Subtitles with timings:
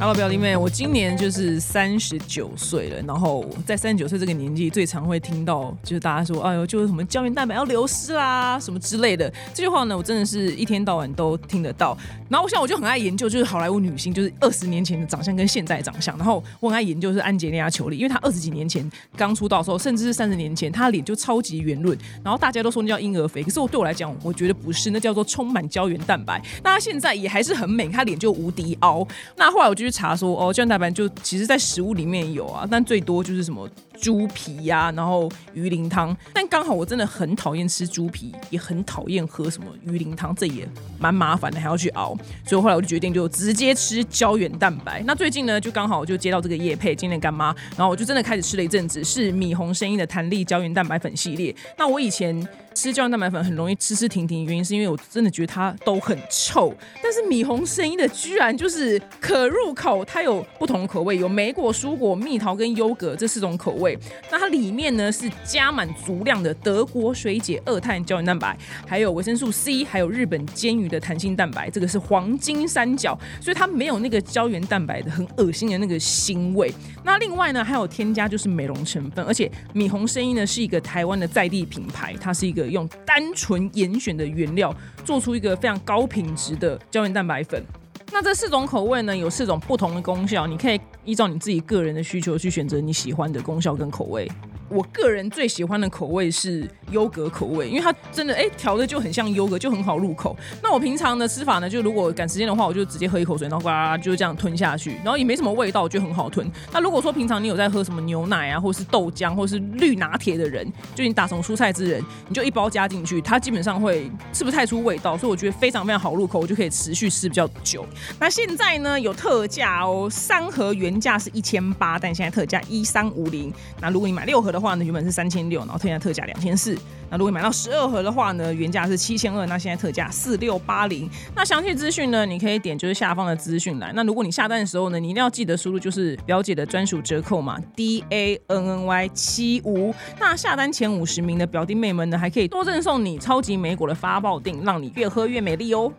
[0.00, 3.02] Hello，表弟妹，我今年就是三十九岁了。
[3.02, 11.98] 然后在三十九岁这个年纪，最常会听到就是大家说：“哎呦，就是什么胶原蛋白要流失啦，什么之类的。”这句话呢，我真的是一天到晚都听得到。
[12.28, 16.16] 然后我想，我就很爱研究，就是好莱坞女星，就是二十年前的长相跟现在长相。
[16.16, 21.98] 然后我很爱研究是安吉丽亚·裘丽，因为她二十几年前刚出道的时候，甚至是三十年前，她脸就超级圆润。
[22.22, 26.40] 然后大家都说那叫婴儿肥，可是我对我来讲，我觉得不是，那叫做充满胶原蛋白。
[26.62, 29.04] 那她现在也还是很美，她脸就无敌凹。
[29.34, 33.68] 那后来我就查说，哦，胶原蛋白就其实在食物里面有啊，但最多就是什么
[34.00, 36.16] 猪皮呀，然后鱼鳞汤。
[36.32, 40.66] 但刚好我真的很讨厌吃猪皮，也很讨厌喝什么鱼鳞汤，这也
[40.98, 42.16] 蛮麻烦的，还要去熬。
[42.46, 45.02] 所以后来我就决定就直接吃胶原蛋白。
[45.06, 51.54] 那最近呢，就刚好就接到这个叶配，今天干妈，然后我就真的开始吃了一阵子，是米红声音的弹力胶原蛋白粉系列。
[51.76, 52.46] 那我以前。
[52.74, 56.72] 吃胶原蛋白粉很容易吃吃停停，原因是因为我真的觉得它都很臭。
[57.02, 63.87] 但是米红声音的居然就是可入口，它有不同口味，有莓果、蔬果、蜜桃跟优格这四种口味。
[64.30, 76.72] 那它里面呢是加满足量的德国水解二碳胶原蛋白，还有维生素 C，还有日本煎鱼的弹性蛋白，这个是黄金三角，所以它没有那个胶原蛋白的很恶心的那个腥味。
[77.02, 82.68] 那另外呢还有添加就是美容成分，而且米红声音呢是一个台湾的在地品牌，它是一个。
[82.68, 87.64] 用单纯严选的原料做出一个非常高品质的胶原蛋白粉。
[88.12, 94.30] 那这四种口味呢，有四种不同的功效，你可以依照你自己个人的需求去选择你喜欢的功效跟口味。
[94.68, 100.36] 我个人最喜欢的口味是优格口味，因为它真的哎调的就很像优格，就很好入口。
[100.62, 106.50] 那我平常的吃法呢，就如果赶时间的话，我就直接喝一口水，然后呱就这样吞下去，然后也没什么味道，我觉得很好吞。
[106.70, 117.86] 那如果说平常你有在喝什么牛奶啊，或是豆浆，或是绿拿铁的人，就你打从蔬菜之人，你就一包加进去，它基本上会吃不太出味道，所以我觉得非常非常好入口，我就可以持续吃比较久。
[118.20, 123.50] 那现在呢有特价哦，三盒原价是一千八，但现在特价一三五零。
[123.80, 124.57] 那如果你买六盒的。
[124.58, 126.76] 的话呢，原本是三千六，然后特价特价两千四。
[127.10, 131.08] 那如果买到十二盒的话呢，原价是七千二，那现在特价四六八零。
[131.34, 133.92] 那详细资讯呢，你可以点就是下方的资讯栏。
[133.94, 139.94] 那如果你下单的时候呢，你一定要记得输入就是表姐的专属折扣码 D A N N Y 七五。
[140.18, 145.92] 那下单前五十名的表弟妹们呢，还可以多赠送你超级美果的发报锭，让你越喝越美丽哦。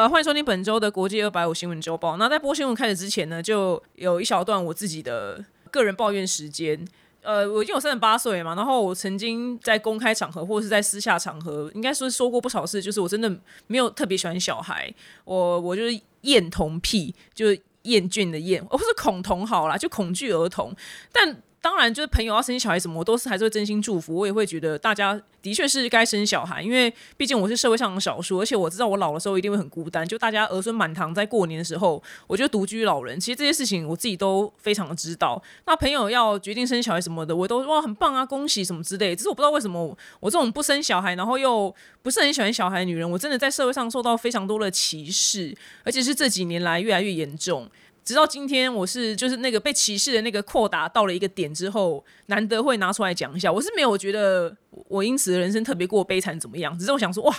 [0.00, 2.16] 呃，欢迎收听本周的国际二百五新闻周报。
[2.16, 6.82] 那在播新闻开始之前呢，就有一小段我自己的个人抱怨时间。
[7.20, 13.30] 呃，我已经有三十八岁嘛，然后我曾经在公开场合或者是在私下场合，应该说说过不少次，就是我真的
[13.66, 14.90] 没有特别喜欢小孩。
[15.26, 20.74] 我我就是厌童癖，就是厌倦的厌，而不是恐童好啦，就恐惧儿童。
[21.12, 24.14] 但当然，就是朋友要生小孩什么，我都是还是会真心祝福。
[24.14, 30.06] 我也会觉得大家的确是该生小孩，因为毕竟我是社会上的少数，而且我知道我老的时候一定会很孤单。
[30.08, 33.20] 就大家儿孙满堂，在过年的时候，我就独居老人。
[33.20, 35.42] 其实这些事情我自己都非常的知道。
[35.66, 39.14] 那朋友要决定生小孩什么的，我都哇很棒啊，恭喜什么之类。
[39.14, 45.54] 只是我不知道为什么我这种不生小孩，然后又不是很喜欢小孩的女人，我真的在社会上受到非常多的歧视，
[45.84, 47.68] 而且是这几年来越来越严重。
[48.04, 53.52] 直到今天，我是就是那个被歧视的那个扩大到了一个点之后，难得会拿出来讲一下。
[53.52, 54.56] 我是没有觉得
[54.88, 57.36] 我因此人生特别过悲惨怎么样，只是我想说，哇，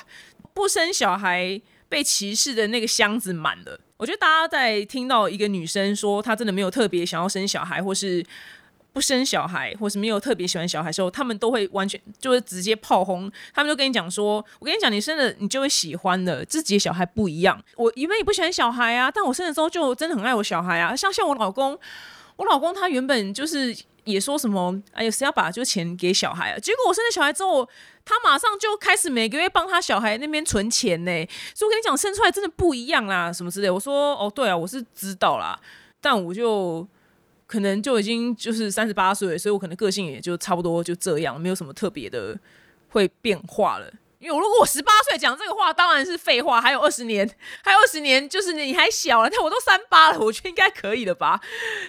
[0.54, 3.80] 不生小孩被歧视的那个箱子满了。
[3.98, 8.26] 我觉得大家在听到一个女生说她真的没有特别想要生小孩，或是。
[8.94, 13.32] 不生小孩，或是没有特别喜欢小孩时候，他们都会完全就会直接炮轰。
[13.54, 17.58] 他们就跟你讲说：“我跟你讲，你生了你就会喜欢的，自己的小孩不一样。
[17.78, 20.94] 我原本也不喜欢小孩啊，但我生了之后就真的很爱我小孩啊。
[20.94, 21.80] 像像我老公，
[22.36, 26.60] 我老公他原本就是也说什么，哎呀，谁要把就钱给小孩啊？
[26.60, 27.66] 结果我生了小孩之后，
[28.04, 31.12] 他马上就开始每个月帮他小孩那边存钱呢。
[31.56, 33.70] 所以我跟你讲，生出来真的不一样啦，什么之类。
[33.70, 35.58] 我说哦，对啊，我是知道啦，
[36.02, 36.86] 但我就。
[37.52, 42.40] 可能就已经就是三十八岁，所以我可能个性也就差不多就这样，没有什么特别的
[42.92, 43.92] 会变化了。
[44.22, 46.62] 因为如果我十八岁讲这个话，当然是废话。
[46.62, 47.28] 还有二十年，
[47.64, 51.42] 还有二十年，就是你还小了，但我都三八了，我觉得应该可以了吧？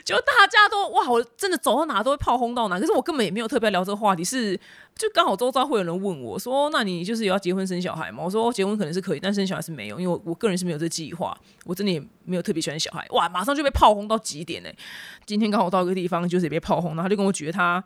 [0.04, 4.58] 就大家都哇，我真的走到哪都会炮轰到哪，可是我根本也没有特别聊这个话题，是。
[4.94, 11.34] 就刚好周遭会有人问我说：“那你就是有要结婚生小孩吗？”我说：“结婚可能是可以，但生小孩是没有，因为我我个人是没有这计划。
[11.64, 14.68] 我真的也没有特别喜欢小孩。”哇，马上就被炮轰到极点呢。
[15.24, 17.82] 今天刚好到一个地方，就是也被炮轰，然后他就跟我举他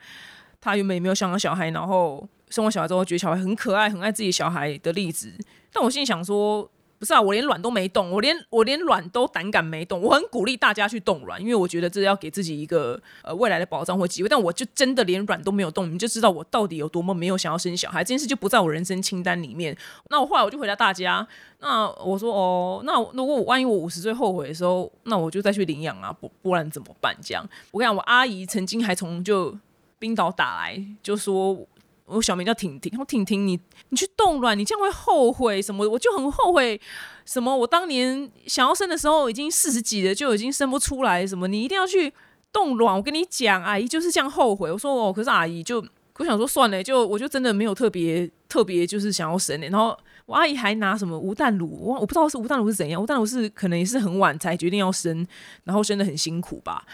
[0.67, 5.33] 他原本也没有想要小孩，然后生完小孩之后觉得小孩很可爱，很爱自己小孩的例子。
[5.73, 6.69] 但我心里想说，
[6.99, 10.01] 不是啊，我连卵都没动，我连我连卵都胆敢没动。
[10.01, 14.29] 我很鼓励大家去动卵，因为我觉得这要给自己一个呃未来的保障或机会。
[14.29, 19.77] 但我就真的连卵都没有动，你就知道我到底有多么没有想要生小孩这件事就不在我人生清单里面。
[20.11, 21.27] 那我后来我就回答大家，
[21.61, 27.15] 那我说哦，那如果我万一我五十岁后悔的时候，那我就再去领养啊，不不然怎么办？
[27.23, 29.55] 这样，我跟你讲，我阿姨曾经还从就
[29.99, 31.67] 冰岛打来，就说。
[32.09, 33.59] 我小名叫婷婷，然后婷婷，你
[33.89, 35.85] 你去冻卵，你这样会后悔什么？
[35.89, 36.81] 我就很后悔
[37.25, 37.57] 什么？
[37.57, 41.49] 我当年想要生的时候已经四十几了，就已经生不出来什么？
[41.49, 42.13] 你一定要去
[42.53, 44.71] 冻卵，我跟你讲，阿姨就是这样后悔。
[44.71, 45.85] 我说哦，可是阿姨就
[46.19, 49.67] 我想说算了，就我就真的没有特别特别就是想要生的。
[49.67, 55.27] 然后我阿姨还拿什么无蛋乳，我我不知道是无蛋乳是怎样，无蛋乳是可能也是很晚才决定要生，
[55.65, 56.87] 然后生的很辛苦吧。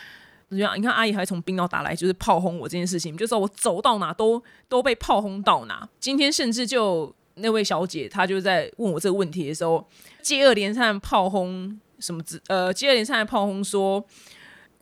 [0.52, 5.88] 你看，阿姨还从冰岛打来，就是炮轰我这件事情，就说我走到哪都都被炮轰到哪。
[5.98, 9.86] 今天甚至就那位小姐，她就在问我这个问题的时候，
[10.20, 12.22] 接二连三炮轰什么？
[12.48, 14.04] 呃，接二连三炮轰说。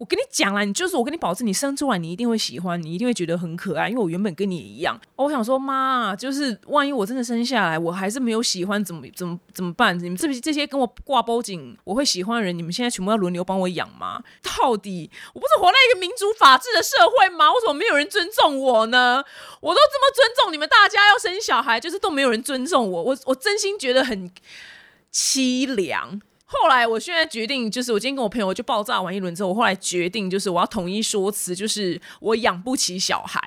[0.00, 4.98] 我跟你讲了，你就是我跟你保证，你生出来你一定会喜欢，你一定会觉得很可爱，因为我原本跟你也一样。
[5.16, 9.98] 我想说，妈，就是万一我真的生下来，我还是没有喜欢，怎么怎么怎么办？
[10.02, 14.22] 你们这这些跟我挂包紧，我会喜欢的人，你们现在全部要轮流帮我养吗？
[14.42, 17.52] 到底我不是活在一个民主法治的社会吗？
[17.52, 19.22] 为什么没有人尊重我呢？
[19.60, 24.30] 我都这么尊重你们，大家要生小孩，就是都没有人尊重我，我我真心觉得很
[25.12, 26.22] 凄凉。
[26.52, 33.40] 后来，我现在决定，就是我今天跟我朋友就爆炸完一轮之后，我后来决定，就是我要统一说辞，就是我养不起小孩。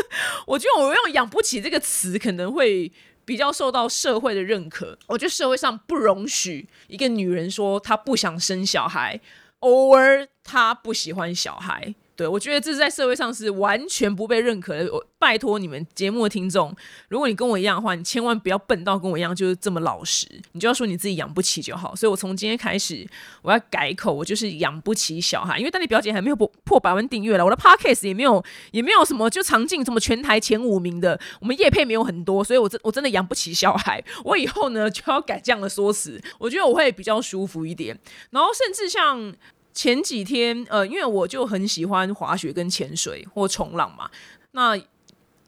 [0.46, 2.92] 我觉得我用“养不起”这个词可能会
[3.24, 4.98] 比较受到社会的认可。
[5.06, 9.18] 我觉得社会上不容许一个女人说她不想生小孩，
[9.60, 11.94] 偶尔她不喜欢小孩。
[12.20, 14.92] 对，我觉得这是在社会上是完全不被认可的。
[14.92, 16.76] 我拜托你们节目的听众，
[17.08, 20.28] 如果你跟我一样的话，你千万不要笨到跟我一样，就是这么老实。
[20.52, 21.96] 你就要说你自己养不起就好。
[21.96, 23.08] 所以我从今天开始，
[23.40, 25.58] 我要改口，我就是养不起小孩。
[25.58, 34.04] 因为当你表姐还没有破破百万订阅了，我的 podcast 也没有也没有什么就常进什么全台前五名的，我们叶配没有很多，所以我真我真的养不起小孩。
[34.24, 37.98] 我以后呢就要改这样的说辞，我觉得我会比较舒服一点。
[38.28, 39.34] 然后甚至像。
[39.80, 44.10] 前几天，呃，因为我就很喜欢滑雪跟潜水或冲浪嘛，
[44.50, 44.78] 那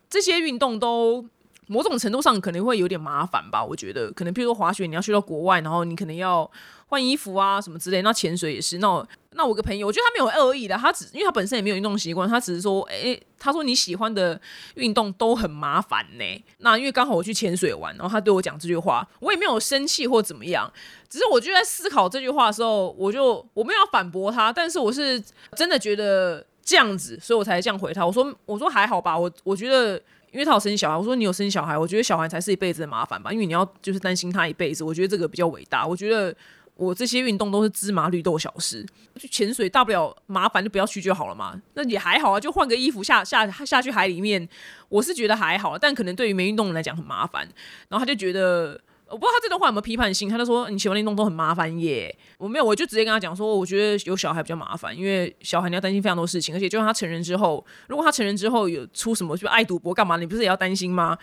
[0.08, 1.22] 这些运动都
[1.68, 3.64] 某种程度上可能会有点麻烦吧。
[3.64, 6.50] 我觉得可能，譬如说滑雪，你要去到国外，然后你可能要
[6.88, 8.02] 换衣服啊什么之类。
[8.02, 14.38] 那潜水也是，那那我个朋友，我觉得他没有恶意的，他只因为他本身也没有运动习惯，他只是说，哎，他说你喜欢的
[14.74, 16.44] 运动都很麻烦呢。
[16.58, 20.70] 那因为刚好我去潜水玩，然后他对我讲这句话，我也没有生气或怎么样。
[21.08, 25.22] 只是我就在思考这句话的时候，我就我没有反驳他，但是我是
[25.56, 28.04] 真的觉得这样子，所以我才这样回他。
[28.04, 30.00] 我说我说还好吧，我我觉得
[30.32, 35.86] 因为他有生小孩，我说你有生小孩，我觉得小孩才是一辈子的麻烦吧，因为你要就是担心他一辈子，我觉得这个比较伟大。
[35.86, 36.34] 我觉得
[36.74, 38.84] 我这些运动都是芝麻绿豆小事，
[39.16, 44.48] 去潜水大不了麻烦就不要去就好了嘛，那也还好啊，就换个衣服下下下去海里面，
[44.88, 47.46] 我是觉得还好，但可能对于没运动人来讲很麻烦，
[47.88, 48.80] 然后他就觉得。
[49.12, 52.14] 我不知道他这段话有没有批判性，他就说你喜欢运动都很麻烦耶。
[52.38, 61.18] 我没有，我就直接跟他讲说，我觉得有小孩比较麻烦，因为小孩你要担心非常多事情，而且就算他成人之后，如果他成人之后有出什么就爱赌博干嘛，你不是也要担心吗？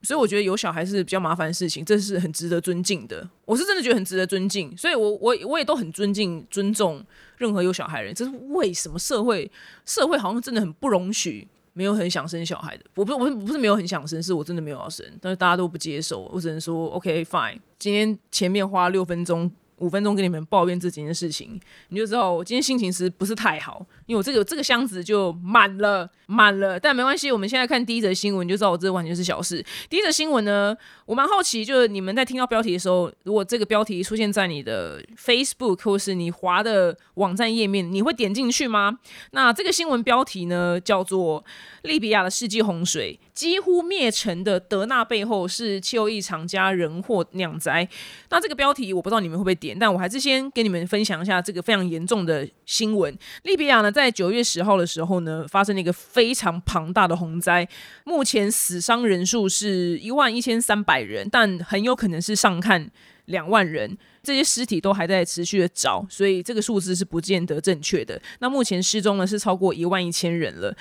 [0.00, 3.28] 所以我觉得有小孩是比较麻烦的事情，这是很值得尊敬的。
[3.44, 7.04] 我是真的觉得很值得尊敬，所以我我我也都很尊敬尊重
[7.36, 8.14] 任何有小孩人。
[8.14, 9.50] 这是为什么社会
[9.84, 11.46] 社会好像真的很不容许。
[11.74, 17.58] 没有很想生小孩的，我不是我不是没有很想生，是我真的没有要生，但是大家都不接受，我只能说 OK fine。
[17.78, 19.50] 今天前面花六分钟。
[19.78, 29.64] 五分钟跟你们抱怨这几件事情，你就知道我今天心情是不是太好，因为我这个这个箱子就满了满了，但没关系，我们现在看第一则新闻就知道我这完全是小事。
[29.90, 30.76] 第一则新闻呢，
[31.06, 39.00] 我蛮好奇，就是你们在听到标题的时候，如果这个标题出现在你的 Facebook 或是你滑的网站页面，你会点进去吗？
[39.32, 41.44] 那这个新闻标题呢，叫做
[41.82, 47.88] 利比亚的世纪洪水几乎灭城的德纳背后是气候异常加人祸酿灾。
[48.30, 49.58] 那这个标题我不知道你们会不会。
[49.78, 53.16] 但我还是先跟你们分享一下这个非常严重的新闻。
[53.44, 57.68] 利比亚呢，在九月十号的时候呢，发生了一个非常庞大的洪灾，
[58.04, 62.90] 目前死伤人数是一万一千三百人，但很有可能是上看
[63.26, 63.96] 两万人。
[64.22, 68.20] 这些尸体都还在持续的找，所以这个数字是不见得正确的。
[68.38, 70.74] 那目前失踪呢是超过一万一千人了。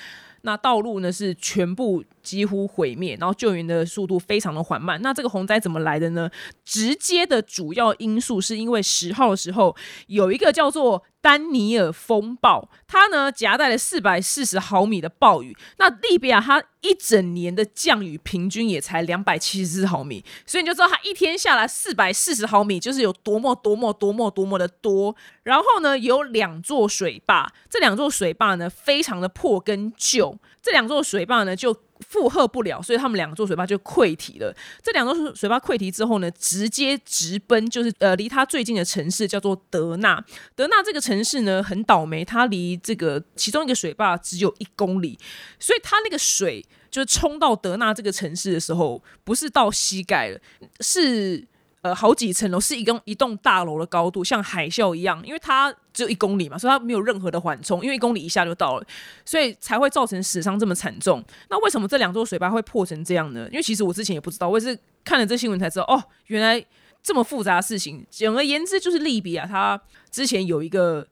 [0.44, 5.00] 那道路呢是全部几乎毁灭，然后救援的速度非常的缓慢。
[5.02, 6.32] 那这个洪灾怎么来的呢？
[6.64, 9.76] 直接的主要因素是因为十号的时候
[10.08, 15.56] 有一个叫做丹尼尔风暴，它呢夹带了四百四十毫米的暴雨。
[15.78, 25.16] 那利比亚它一整年的降雨平均也才两百七十四毫米，所以你就知道它一天下来四百四十毫米就是有多么多么多么多么的多。
[25.44, 31.74] 然后呢，有两座水坝，这两座水坝呢非常的破跟旧，这两座水坝呢就。
[32.08, 34.56] 负荷不了，所以他们两座水坝就溃堤了。
[34.82, 40.24] 这两座水坝溃堤之后呢，直接直奔就是呃离它最近的城市叫做德纳。
[40.56, 45.18] 德纳这个城市呢很倒霉，它离这个其中一个水坝只有一公里，
[45.60, 50.40] 所以它那个水就是冲到德纳这个城市的时候，不是到膝盖了，
[50.82, 51.48] 是。
[51.84, 58.86] 呃，好几层楼是一栋一栋大楼的高度，像海啸一样，因为它只有一公里嘛，所以它没有任何的缓冲，因为一公里一下就到了，
[59.26, 61.24] 所以才会造成死伤这么惨重。
[61.50, 63.48] 那为什么这两座水坝会破成这样呢？
[63.52, 66.66] 因为其实我之前也不知道，我也是看了这新闻才知道，哦，原来
[67.04, 68.06] 这么复杂的事情。
[68.10, 71.08] 简而言之，就是利比亚它之前有一个。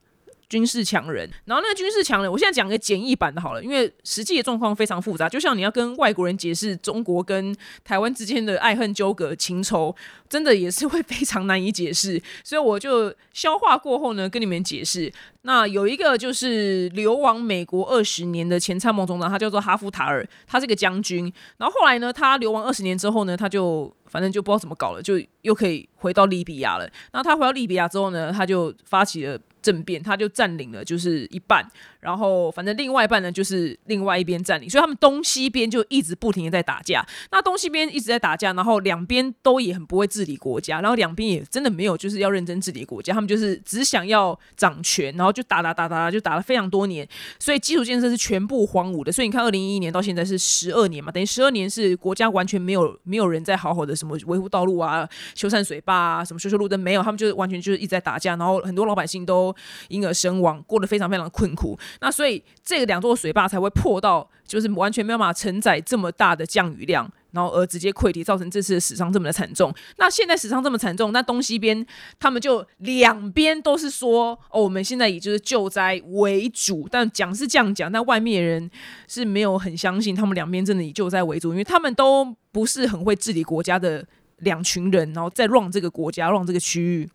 [0.52, 9.96] 军事强人，然后那个军事强人，我现在讲个简易版的好了，因为实际的状况非常复杂，就像你要跟外国人解释中国跟台湾之间的爱恨纠葛、情仇，
[10.28, 15.10] 真的也是会非常难以解释，所以我就消化过后呢，跟你们解释。
[15.44, 26.86] 那有一个就是流亡美国二十年的前参谋总长，他叫做哈夫塔尔，他是个将军，然后后来呢，他流亡二十年之后呢，他就反正就不知道怎么搞了，就又可以回到利比亚了。
[27.12, 29.38] 那他回到利比亚之后呢，他就发起了。
[29.62, 31.64] 政变，他就占领了，就是一半。
[32.00, 37.06] 然后，反正另外一半呢，就是另外一边占领，所以他们东西边就一直不停的在打架。
[37.30, 47.08] 那东西边一直在打架，然后两边都也很不会治理国家，然后两边也真的没有就是要认真治理国家，他们就是只想要掌权，然后就打打打打，就打了非常多年。
[47.38, 49.12] 所以基础建设是全部荒芜的。
[49.12, 59.54] 所以你看，二零一一年到现在是十二年嘛，等于十二年是国家完全没有没有人在好好的什么维护道路啊、修缮水坝啊、什么修修路灯没有，他们就是完全就是一直在打架，然后很多老百姓都
[59.88, 61.78] 因而身亡，过得非常非常困苦。
[62.00, 69.72] 那所以这个两座水坝才会破到，就是完全没有办法承载这么大的降雨量，然后而直接溃堤，造成这次的死伤这么的惨重。
[69.96, 71.84] 那现在死伤这么惨重，那东西边
[72.18, 78.70] 他们就两边都是说，哦，我们现在以就是救灾为主，但讲是这样讲，但外面的人
[79.08, 84.04] 是没有很相信他们两边真的以救灾为主，因为他们都不是很会治理国家的
[84.42, 87.10] 两群人，然后再让这个国家让这个区域。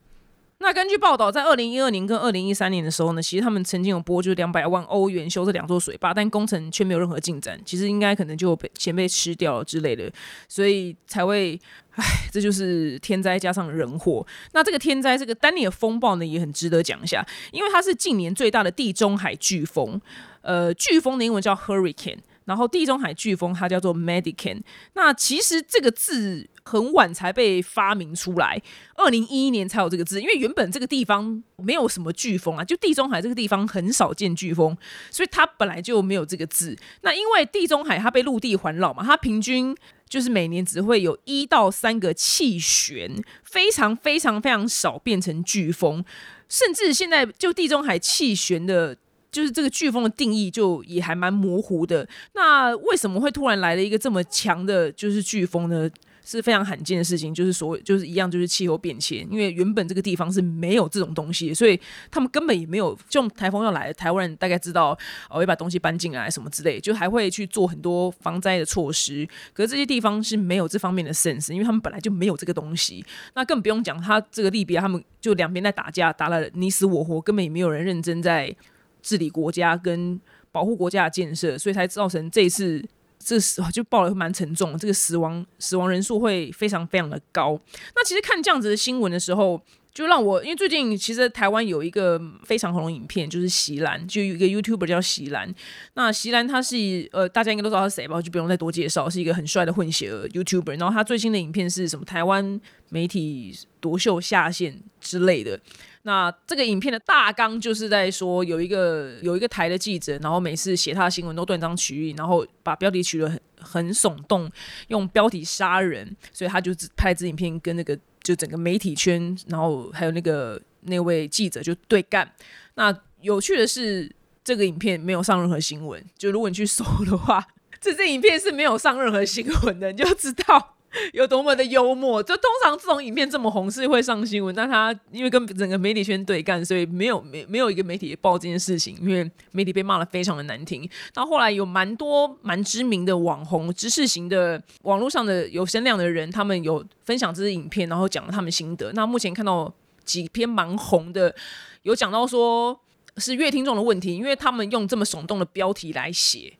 [0.60, 7.62] 那根据报道，在二零一二年跟二零一三年的时候呢，其实他们曾经有拨就是两百万欧元修这两座水坝，但工程却没有任何进展。
[7.64, 10.12] 其实应该可能就被钱被吃掉了之类的，
[10.50, 11.60] 所以才会，
[11.92, 14.26] 唉，这就是天灾加上人祸。
[14.54, 20.02] 那这个天灾，这个丹尼尔风暴呢，也很值得讲一下，因为它是近年最大的地中海飓风。
[20.42, 22.18] 呃，飓风的英文叫 hurricane。
[22.48, 24.62] 然后地中海飓风它叫做 Medican，
[24.94, 28.62] 那其实这个字很晚才被发明出来，
[28.96, 34.78] 二零一一年才有这个字，因为原本这个地方没有什么飓风啊，就地中海这个地方很少见飓风，
[35.12, 36.74] 所以它本来就没有这个字。
[37.02, 39.76] 那因为地中海它被陆地环绕嘛，它平均
[40.08, 46.06] 就是每年只会有一到三个气旋，非常非常非常少变成飓风，
[46.48, 48.98] 甚至现在就地中海气旋的。
[49.38, 52.08] 就是这个飓风的定义就也还蛮模糊的。
[52.34, 55.88] 那为什么会突然来了一个这么强的，就是飓风呢？
[56.26, 57.32] 是非常罕见的事情。
[57.32, 59.20] 就是所谓就是一样，就是气候变迁。
[59.32, 61.80] 因为原本这个地方是没有这种东西，所以
[62.10, 62.98] 他们根本也没有。
[63.08, 64.98] 就台风要来，台湾人大概知道
[65.30, 69.26] 哦，要把东西搬进来什么之类，就还会去做很多防灾的措施。
[69.54, 73.06] 可是这些地方是没有这方面的 sense，因为他们本来就没有这个东西。
[73.36, 78.54] 那更不用讲，他这个利比亚，他们就两边在打架，打了你死我活，根本也没有人认真在。
[79.02, 80.20] 治理国家跟
[80.52, 82.84] 保护国家的建设，所以才造成这一次
[83.20, 87.60] 这死就报了蛮沉重，这个死亡死亡人数会非常非常的高。
[87.96, 89.62] 那其实看这样子的新闻的时候，
[89.98, 95.52] 就让我因为最近其实台湾有一个非常红的影片，就是席兰，就有一个 YouTuber 叫席兰。
[95.96, 100.80] 那席兰他是呃大家应该都知道他是谁吧，就不用再多介绍，是一个很帅的混血儿 YouTuber。
[100.80, 102.06] 然后他最新的影片是什么？
[102.06, 105.60] 台湾媒体夺秀下线之类的。
[106.04, 114.48] 那这个影片的大纲就是在说，有一个有一个台的记者，然后每次写他的新闻都断章取义，然后把标题取得很很耸动，
[114.90, 122.30] 用标题杀人，所以他就拍这影片跟那个就整个媒体圈，然后还有那个那位记者就对干。
[122.76, 127.42] 那有趣的是，这个影片没有上任何新闻，就如果你去搜的话，
[127.80, 130.77] 这支影片是没有上任何新闻的，你就知道。
[131.14, 140.90] 有多么的幽默，就通常这种影片这么红是会上新闻，但他因为跟整个媒体圈对干，所以没有没没有一个媒体报这件事情，因为媒体被骂的非常的难听。
[141.14, 148.92] 到后来有蛮多蛮知名的网红、知识型的网络上的有声量的人，他们有分享这支影片，然后讲了他们心得。
[148.94, 149.74] 那目前看到
[150.04, 151.36] 几篇蛮红的，
[151.84, 152.80] 有讲到说。
[153.20, 156.54] 是乐听众的问题，因为他们用这么耸动的标题来写。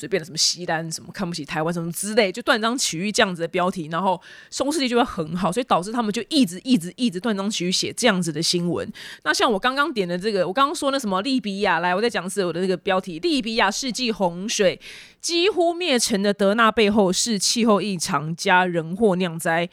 [0.00, 4.18] 随便的什么西单什么看不起台湾什么之类，就断章取义这样子的标题，然后
[4.50, 8.90] 收视率就会很好，所以导致他们就一直一直一直断章取义写这样子的新闻。
[9.24, 14.80] 那像我刚刚点的这个，我刚刚说那什么利比亚，来，我再讲一次我的这个标题：利比亚世纪洪水
[15.20, 19.68] 几乎灭城的德纳背后是气候异常加人祸酿灾。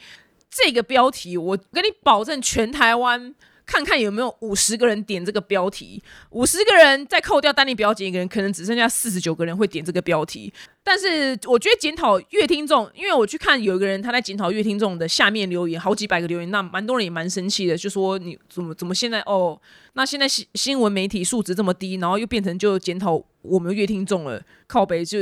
[0.50, 3.34] 这个标题，我跟你保证，全台湾。
[3.68, 10.50] 看看有没有五十个人点这个标题，五十个人再扣掉丹尼表姐一个人，可能只剩下四十九个人会点这个标题。
[10.82, 19.60] 但是我觉得检讨乐听众，因为我去看有一个人他在检讨乐听众的下面留言，好几百个留言，那蛮多人也蛮生气的，就说你怎么怎么现在哦，
[19.92, 25.18] 那现在新新闻媒体素质这么低，然后又变成就检讨我们乐听众了，靠北就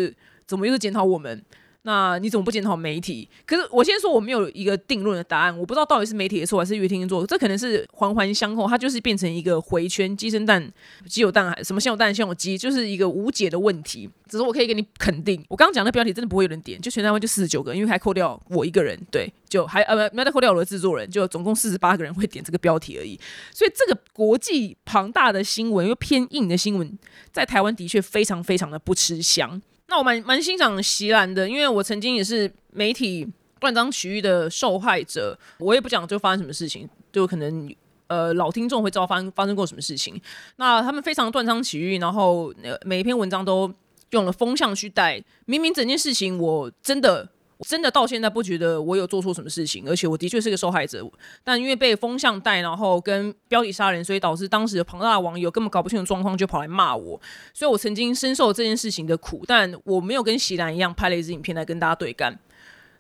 [0.47, 1.45] 怎么又是检讨我们？
[1.87, 3.29] 那你怎么不检讨媒体？
[3.47, 10.69] 可是我先说我没有一个定论的答案，我不知道到底是媒体的错还是乐听的错，这可能是环环相扣，它就是变成一个回圈，鸡生蛋，
[11.09, 14.11] 鸡有蛋，还什么先有蛋先有鸡，就是一个无解的问题。
[14.29, 23.17] 只是我可以给你肯定，我刚刚讲的标题真的不会有人点，就全台湾就四十九个，因为还扣掉我一个人，对，就还呃没有再扣掉我的制作人，就总共四十八个人会点这个标题而已。
[23.53, 26.99] 所以这个国际庞大的新闻，又偏硬的新闻，
[27.31, 29.63] 在台湾的确非常非常的不吃香。
[29.89, 33.27] 那我蛮蛮欣赏席兰的，因为我曾经也是媒体
[33.61, 35.39] 断章取义的受害者。
[35.59, 37.75] 我也不讲就发生什么事情，就可能
[38.09, 40.21] 呃老听众会知道发生发生过什么事情。
[40.57, 42.53] 那他们非常断章取义，然后
[42.85, 43.73] 每一篇文章都
[44.11, 47.29] 用了风向去带，明明整件事情我真的。
[47.61, 51.03] 真的到现在不觉得我有做错什么事情，而且我的确是个受害者，
[51.43, 57.21] 但因为被风向带，然后跟标题杀人，所以导致当时的庞大的网友根本搞不清楚状况，就跑来骂我。
[57.55, 62.39] 所以我曾经深受这件事情的苦，但我没有跟席兰一样拍了一支影片来跟大家对干。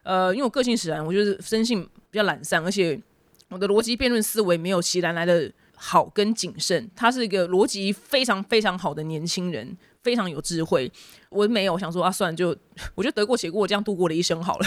[0.03, 2.99] 呃，因为我个性使然，我就是生性比较懒散，而且
[3.51, 6.90] 我的逻辑辩论思维没有席兰来的好跟谨慎。
[6.97, 9.76] 他是一个逻辑非常非常好的年轻人。
[10.02, 10.88] 非常有智慧，
[11.30, 12.56] 我没有想说啊，算了，就
[12.95, 14.66] 我就得过且过，这样度过了一生好了。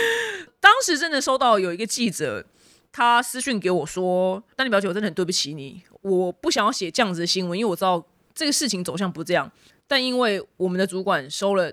[0.58, 2.46] 当时真的收到有一个记者，
[2.90, 8.02] 他私讯给我说：“丹尼表姐，我真的很对不起你，我不想要写这样子的新闻，因为我知道
[8.34, 9.52] 这个事情走向不这样，
[9.86, 11.70] 但因为我们的主管收了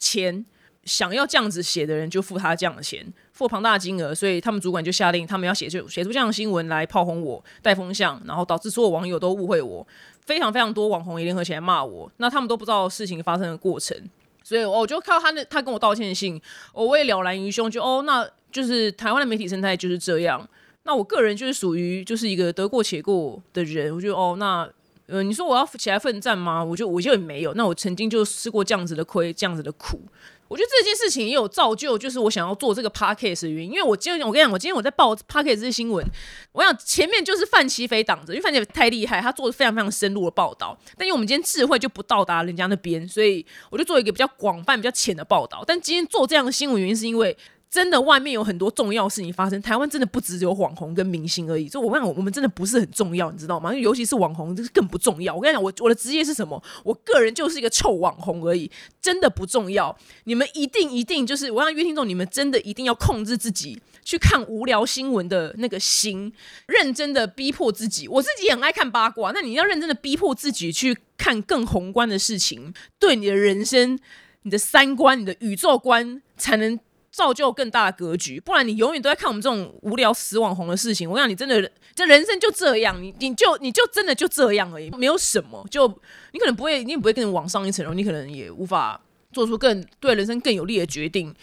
[0.00, 0.44] 钱。”
[0.84, 9.86] 想要这样子写的人就付他这样的钱，付庞大的金额，所以他们主管就下令，他们要写就写出这样的新闻来炮轰我，带风向，然后导致所有网友都误会我，
[10.24, 13.96] 非常非常多网红也联合起来骂我，那他们都不知道事情发生的过程，
[14.42, 16.40] 所以我就靠他那他跟我道歉信，
[16.72, 20.48] 我也了然于胸，就哦，那就是台湾的媒体生态就是这样，
[20.84, 24.68] 那我个人就是属于就是一个得过且过的人，我觉得哦，那
[25.06, 26.64] 呃，你说我要起来奋战吗？
[26.64, 30.00] 我就我就没有，那我曾经就吃过这样子的亏，这样子的苦。
[30.50, 33.70] 我觉得这件事情也有造就，就是我想要做这个 podcast 的原因。
[33.70, 36.04] 因为我今天我跟你讲，我今天我在报 podcast 这些新闻，
[36.50, 40.76] 我想前面就是范奇飞挡着，因为范奇飞太厉害，他做的非常非常深入的报道。
[40.98, 45.62] 但因为我们今天智慧就不到达人家那边，所以我就做一个比较广泛、比较浅的报道。
[45.64, 47.36] 但今天做这样的新闻原因，是因为。
[47.70, 49.62] 真的，外面有很多重要事情发生。
[49.62, 51.68] 台湾真的不只有网红跟明星而已。
[51.68, 53.72] 就我跟你讲，我们真的不是很重要，你知道吗？
[53.72, 55.32] 尤其是网红，这是更不重要。
[55.32, 56.60] 我跟你讲，我我的职业是什么？
[56.82, 58.68] 我个人就是一个臭网红而已，
[59.00, 59.96] 真的不重要。
[60.24, 66.32] 你们一定一定就是，我让约听众，你们真的一定要控制自己去看无聊新闻的那个心，
[66.66, 68.08] 认真的逼迫自己。
[68.08, 73.96] 我自己也很爱看八卦，那你要认真的逼迫自己去看更宏观的事情，对你的人生、
[74.42, 76.80] 你的三观、你的宇宙观才能。
[77.10, 81.10] 造就更大的格局，不然你永远都在看我们这种无聊死网红的事情。
[81.10, 85.66] 我讲你真的，这人生就这样，你你就你就真的就这样而已，没有什么。
[85.68, 85.88] 就
[86.32, 89.00] 你可能不会，你也不会更往上一层楼，你可能也无法
[89.32, 91.34] 做出更对人生更有利的决定。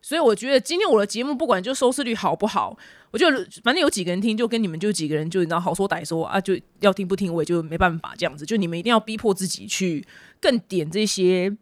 [0.00, 2.76] 所以我觉得今天我的节目不管就收视率好不好，
[3.12, 3.26] 我就
[3.62, 8.44] 反正有几个人听，就跟你们就几个人就你知道好说歹说啊，就要听不听我也就没办法这样子。
[8.44, 10.04] 就你们一定要逼迫自己去
[10.40, 11.56] 更点这些。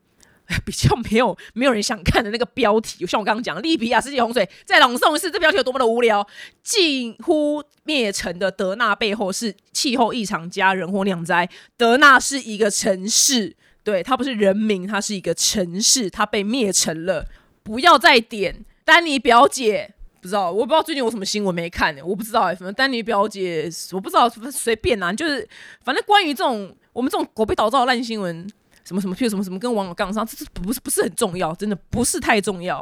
[0.67, 6.27] 比较没有没有人想看的那个标题，像我刚刚讲，利比亚世界洪水再朗诵一次，这标题有多么的无聊！
[6.63, 11.49] 近乎灭城的德纳背后是气候异常加人祸酿灾。
[11.77, 17.27] 德纳是一个城市，对，它不是人民，它是一个城市，它被灭城了。
[17.63, 22.03] 不要再点丹尼表姐，不知道，我不知道最近有什么新闻没看呢？
[22.05, 25.49] 我不知道哎，什么丹尼表姐，我不知道，随便啊，就是
[25.85, 28.51] 反正关于这种我们这种狗被倒造的烂新闻。
[28.91, 31.55] 什么什么，譬如什么什么跟网友杠上，这是不是不是很重要？
[31.55, 32.79] 真的不是太重要，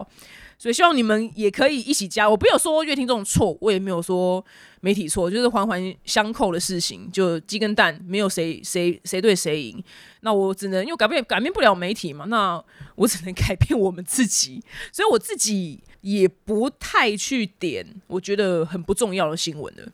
[0.59, 2.27] 所以希望你们也可以一起加。
[2.27, 4.43] 我没有说乐听这种错，我也没有说
[4.81, 9.85] 媒体错，就是环环相扣的事情，就鸡跟蛋，没有谁谁谁对谁赢。
[10.23, 12.59] 那我只能因为改变改变不了媒体嘛，那
[12.95, 14.63] 我只能改变我们自己。
[14.91, 19.87] 所以我自己也不太去点我觉得很不重要的新闻的，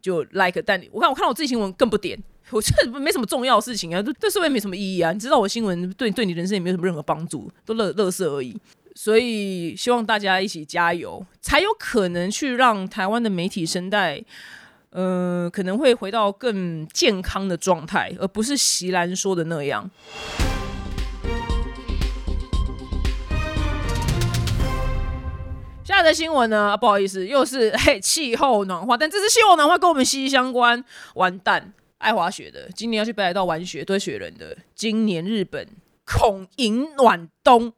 [0.00, 2.20] 就 like 但我看我看到我自己新闻更不点。
[2.48, 5.12] 我这没什么重要事情啊，对对社会没什么意义啊。
[5.12, 8.56] 你知道我新闻对对你人生也没有什么任何帮助，都乐乐色而已。
[8.96, 14.22] 所以希望大家一起加油，才有可能去让台湾的媒体生态，
[14.90, 19.88] 呃，可能会回到更健康的状态，而不是席兰说的那样。
[25.84, 26.76] 下的新闻呢？
[26.76, 30.84] 不好意思，又是嘿气候暖化，但这次气候暖化跟我们息息相关。
[31.14, 35.68] 完蛋，爱滑雪的今年要去北海道玩雪，堆雪人的今年日本
[36.04, 37.72] 恐迎暖冬。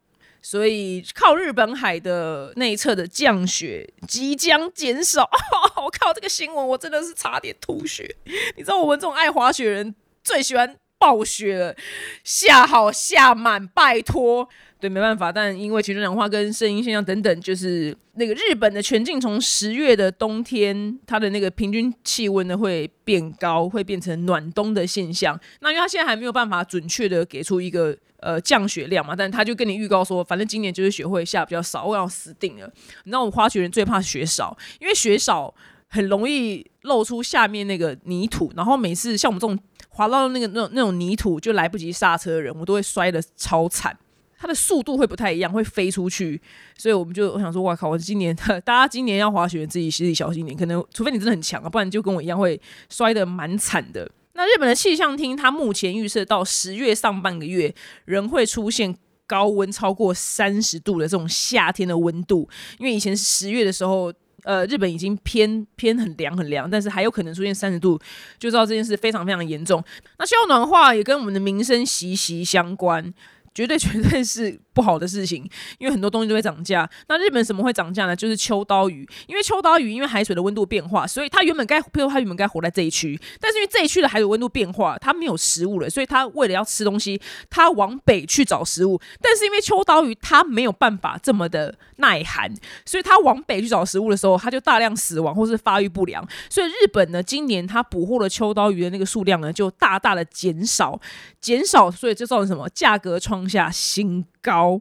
[0.45, 5.31] 所以靠日本海的那一侧的降雪即将减少。
[5.85, 8.17] 我靠，这个新闻我真的是差点吐血。
[8.57, 11.77] 你知道我们这种爱滑雪人最喜欢暴雪了，
[12.25, 14.49] 下好下满，拜托。
[14.83, 25.39] 对，没办法，但因为气温暖化跟声音现象等等，就是那个日本的全境从十月的冬天，它的那个平均气温呢会变高，会变成暖冬的现象。
[25.61, 32.69] 那因为它现在还没有办法准确的给出一个呃降雪量嘛，但他就跟你预告说，反正今年就是雪会下比较少，我要死定了。
[33.05, 35.55] 你知道我滑雪人最怕雪少，因为雪少
[35.87, 39.57] 很容易露出下面那个泥土，然后每次像我们这种
[39.91, 43.97] 滑到那个那种那种泥土就来不及刹车的人，我都会摔得超惨。
[44.43, 46.41] 它的速度会不太一样，会飞出去，
[46.77, 47.89] 所以我们就我想说，哇靠！
[47.89, 54.11] 我今年 大家今年要滑雪，自己自己小心点，可能除非你真的很强啊，不然就跟我一样会摔得蛮惨的。
[54.33, 57.73] 那日本的气象厅，它目前预测到十月上半个月
[58.07, 58.93] 仍会出现
[59.29, 62.49] 高温超过三十度的这种夏天的温度，
[62.81, 67.97] 因为以前十月的时候，呃，日本已经偏偏很凉很凉，但是还有可能出现三十度，
[68.41, 69.81] 就知道这件事非常非常严重。
[70.19, 73.15] 那气候暖化也跟我们的民生息息相关。
[73.55, 76.89] 绝对绝对是不好的事情，因为很多东西都会涨价。
[77.09, 78.17] 那日本什么会涨价呢？
[78.17, 89.01] 就是秋刀鱼，因为秋刀鱼因为海水的温度变化，所以它原本该，譬如它原本该活在这一区，但是因为这一区的海水温度变化，它没有食物了，所以它为了要吃东西，它往北去找食物。
[89.21, 92.53] 但是因为秋刀鱼它没有办法这么的耐寒，
[92.85, 96.27] 所以它往北去找食物的时候，它就大量死亡或是发育不良。
[96.49, 101.01] 所以日本呢，今年它捕获的秋刀鱼的那个数量呢，就大大的减少，
[101.41, 102.69] 减少，所以这造成什么？
[102.73, 104.81] 价格创下新高，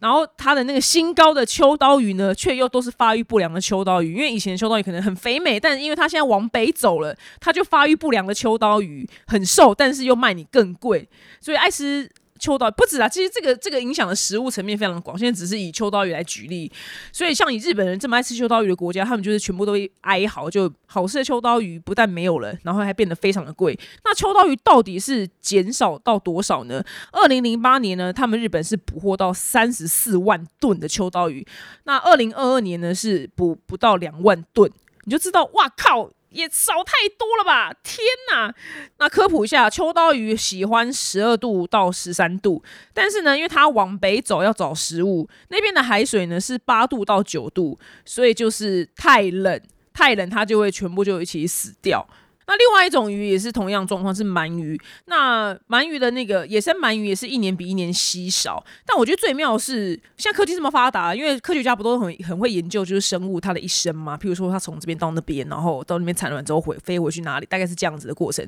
[0.00, 11.08] 然后它的那个新高的秋刀鱼呢，却又都是发育不良的秋刀鱼，因为以前秋刀鱼可能很肥美，但是因为它现在往北走了，它就发育不良的秋刀鱼很瘦，但是又卖你更贵，
[11.40, 12.10] 所以爱吃。
[12.40, 15.16] 秋刀鱼不止啊，其实这个这个影响的食物层面非常广。
[15.16, 16.70] 现在只是以秋刀鱼来举例，
[17.12, 23.78] 所以像以日本人这么爱吃秋刀鱼的国家，他们就是全部都哀嚎，就好吃的秋刀鱼不但没有了，然后还变得非常的贵。
[24.04, 26.84] 那秋刀鱼到底是减少到多少呢？
[27.12, 31.46] 二零零八年呢，他们日本是捕获到三十四万吨的秋刀鱼，
[31.84, 34.70] 那二零二二年呢是捕不到两万吨，
[35.04, 36.10] 你就知道，哇靠！
[36.34, 37.72] 也少太多了吧！
[37.82, 38.52] 天哪！
[38.98, 49.60] 那科普一下，秋刀鱼喜欢十二度到十三度，但是呢，因为它往北走要找食物，那边的海水呢是八度到九度，所以就是太冷，
[49.92, 52.06] 太冷它就会全部就一起死掉。
[52.46, 54.78] 那另外一种鱼也是同样状况，是鳗鱼。
[55.06, 58.64] 那鳗鱼的那个野生鳗鱼也是一年比一年稀少。
[58.84, 64.16] 但我觉得最妙的是，现在科技这么发达，因为科学家不都很很会研究，就是生物它的一生嘛。
[64.16, 68.46] 譬如说，它从这边到那边，然后到那边产卵之后回飞回去哪里，大概是这样子的过程。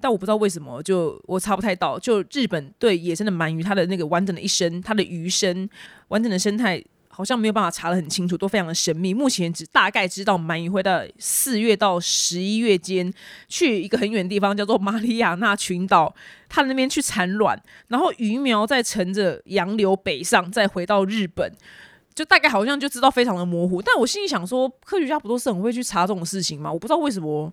[0.00, 1.98] 但我不知道为什么，就我查不太到。
[1.98, 5.68] 就日本对野生的鳗鱼，它的那个完整的一生，它的鱼生，
[6.08, 6.82] 完整的生态。
[7.14, 9.12] 好像没有办法查得很清楚，都非常的神秘。
[9.12, 13.12] 目前只大概知道鳗鱼会在四月到十一月间
[13.48, 16.14] 去一个很远的地方，叫做马里亚纳群岛，
[16.48, 21.52] 它那边去产卵，然后鱼苗再乘着洋流北上，再回到日本。
[22.14, 23.80] 就大概好像就知道非常的模糊。
[23.80, 26.72] 但我心里想说，科学家不都是很会去查这种事情吗？
[26.72, 27.52] 我不知道为什么，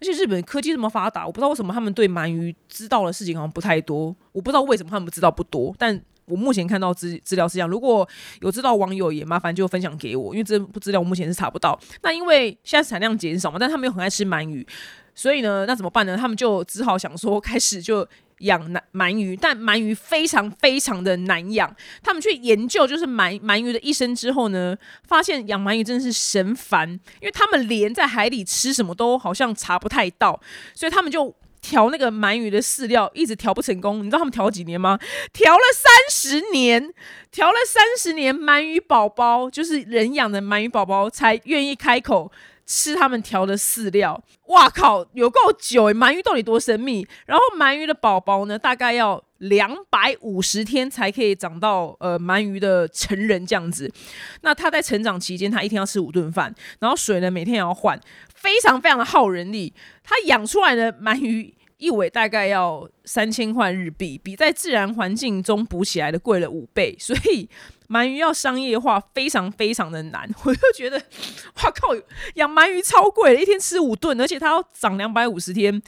[0.00, 4.14] 而且日本科技这么发达，我不知道为什么他们对鳗鱼知道的事情好像不太多。
[4.32, 5.98] 我不知道为什么他们知道不多，但。
[6.28, 8.08] 我目前看到资资料是这样，如果
[8.40, 11.78] 有知道网友也麻烦就分享给我，因为这资料我目前是查不到。
[12.02, 14.66] 那因为现在产量减少嘛，但他们又很爱吃鳗鱼，
[15.14, 16.16] 所以呢，那怎么办呢？
[16.16, 18.06] 他们就只好想说开始就
[18.40, 21.74] 养鳗鳗鱼，但鳗鱼非常非常的难养。
[22.02, 26.88] 他们去研究就是鳗鳗鱼的一生之后呢，发现养鳗鱼真的是神烦，
[27.20, 30.40] 因为他们连在海里吃什么都好像查不太到，
[30.74, 31.34] 所以他们就。
[31.68, 34.98] 调那个鳗鱼的饲料一直调不成功，你知道他们调几年吗？
[35.34, 36.94] 调了三十年，
[37.30, 42.32] 调了三十年，鳗鱼宝宝就是人养的鳗鱼宝宝才愿意开口
[42.64, 44.18] 吃他们调的饲料。
[44.46, 45.92] 哇靠，有够久诶！
[45.92, 47.06] 鳗鱼到底多神秘？
[47.26, 53.92] 然后鳗鱼的宝宝呢，大概要两百五十天才可以长到呃鳗鱼的成人这样子。
[54.40, 58.00] 那它在成长期间，它一天要吃五顿饭，然后水呢每天也要换。
[58.34, 67.48] 非常非常的耗人力，它养出来的鳗鱼一尾大概要三千块日币，比在自然环境中捕起来的贵了五倍，所以
[67.88, 70.28] 鳗鱼要商业化非常非常的难。
[70.44, 71.94] 我就觉得，哇靠，
[72.34, 75.82] 养鳗鱼超贵，一天吃五顿，而且它要长两百五十天。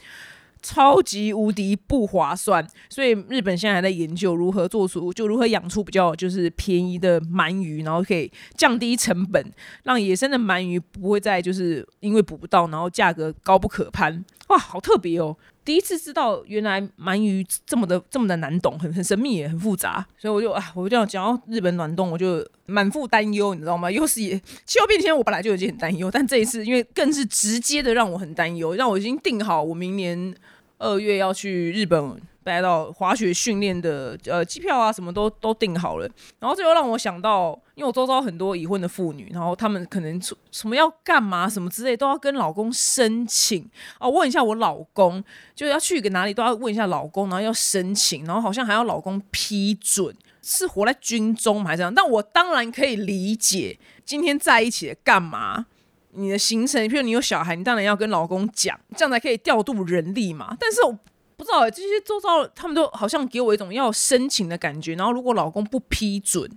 [0.63, 9.43] 超级无敌不划算，所以日本现在还在研究如何做出，就如何养出比较就是便宜的鳗鱼，然后可以降低成本，
[9.85, 14.23] 让野生的鳗鱼不会再就是因为捕不到，然后价格高不可攀。
[14.51, 15.35] 哇，好特别哦！
[15.63, 23.89] 第一次知道原来鳗鱼这么的这么的难懂，很很神秘也很复杂，所以我就啊，我就讲到日本暖冬，我就满腹担忧，你知道吗？
[23.89, 30.35] 又是气候变迁，我本来就已经很担忧，但这一次因为更是直接的让我很担忧，让我已经定好我明年。
[30.83, 36.09] 二月要去日本待到滑雪训练的呃机票啊，什么都都订好了。
[36.39, 40.19] 然后这又让我想到，因为我周遭很多已婚的妇女，然后他们可能
[40.51, 45.23] 什么要干嘛什么之类，都要跟老公申请哦，问一下我老公，
[45.55, 51.93] 就要去个哪里都要问一下老公，然后要申请，然后好像还要老公批准，是活在军中还是这样？
[51.93, 55.67] 但我当然可以理解，今天在一起干嘛？
[56.13, 60.57] 你的行程，譬如你有小孩，你当然要跟老公讲，这样才可以调度人力嘛。
[60.59, 60.81] 但是
[61.41, 64.93] 不知道这些周遭他们都好像给我一种要申请的感觉。
[64.93, 66.47] 然后如果老公不批准，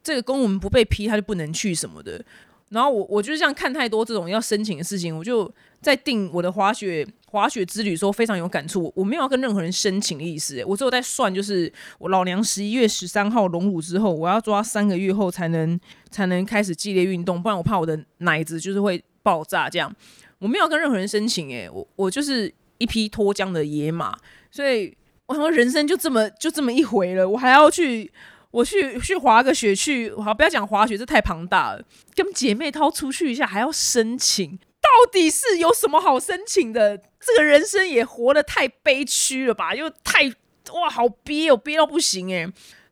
[0.00, 2.24] 这个公文不被批，他就不能去什么的。
[2.68, 8.92] 然后我我就是这样看太多这种要申请的事情，我就在定我的滑雪滑雪之旅时候非常有感触。
[8.94, 19.68] 我没有要跟任何人申请的意思，我只有在算，就是我老娘十一月十三号隆乳之后，我要抓三个月后才能才能开始激烈运动，不然我怕我的奶子就是会爆炸。
[19.68, 19.92] 这样
[20.38, 24.16] 我没有跟任何人申请，诶，我我就是一匹脱缰的野马，
[24.50, 28.10] 所以我想说人生就这么就这么一回了，我还要去。
[28.50, 31.84] 我去去滑个雪，去好不要讲滑雪，这太庞大了。
[32.14, 36.96] 跟姐妹掏出去一下，还要申请，到底是有什么好申请的？
[36.96, 39.74] 这个人生也活得太悲屈了吧？
[39.74, 40.24] 又太
[40.72, 42.40] 哇，好憋哦，憋到不行哎。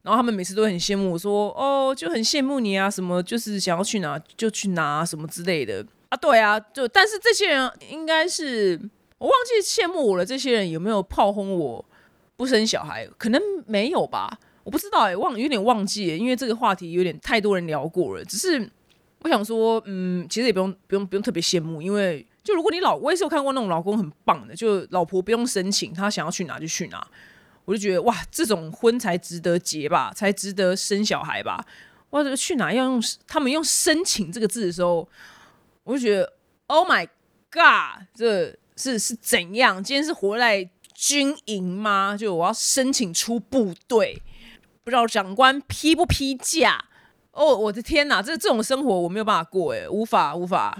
[0.02, 6.16] 然后他们每次都很羡慕我说，哦，就很羡慕你啊，什么就是想要去哪就去哪什么之类的啊。
[6.18, 8.78] 对啊，就但是这些人应该是
[9.18, 10.24] 我忘记羡慕我了。
[10.24, 11.84] 这些人有没有炮轰我
[12.36, 13.08] 不生小孩？
[13.18, 14.38] 可能没有吧。
[14.62, 18.24] 我不知道哎，忘有点忘记，因为这个话题有点太多人聊过了。
[18.24, 18.70] 只是
[19.20, 27.06] 我想说，嗯，其实也不用不用不用特别羡慕，因为就如果你老，我也是有看过那种老公很棒的，就老婆不用申请，他想要去哪就去哪，
[27.64, 31.64] 我就觉得哇，这种婚才值得结吧，才值得生小孩吧。
[32.08, 35.06] 或者去哪要用他们用申请这个字的时候，
[35.84, 36.32] 我就觉得
[36.68, 37.06] Oh my
[37.50, 39.82] God，这是是怎样？
[39.82, 42.14] 今天是活在军营吗？
[42.14, 44.22] 就我要申请出部队。
[44.84, 46.84] 不知道长官批不批假？
[47.32, 50.78] 哦，我的天哪，这这种生活我没有办法过，哎，无法无法。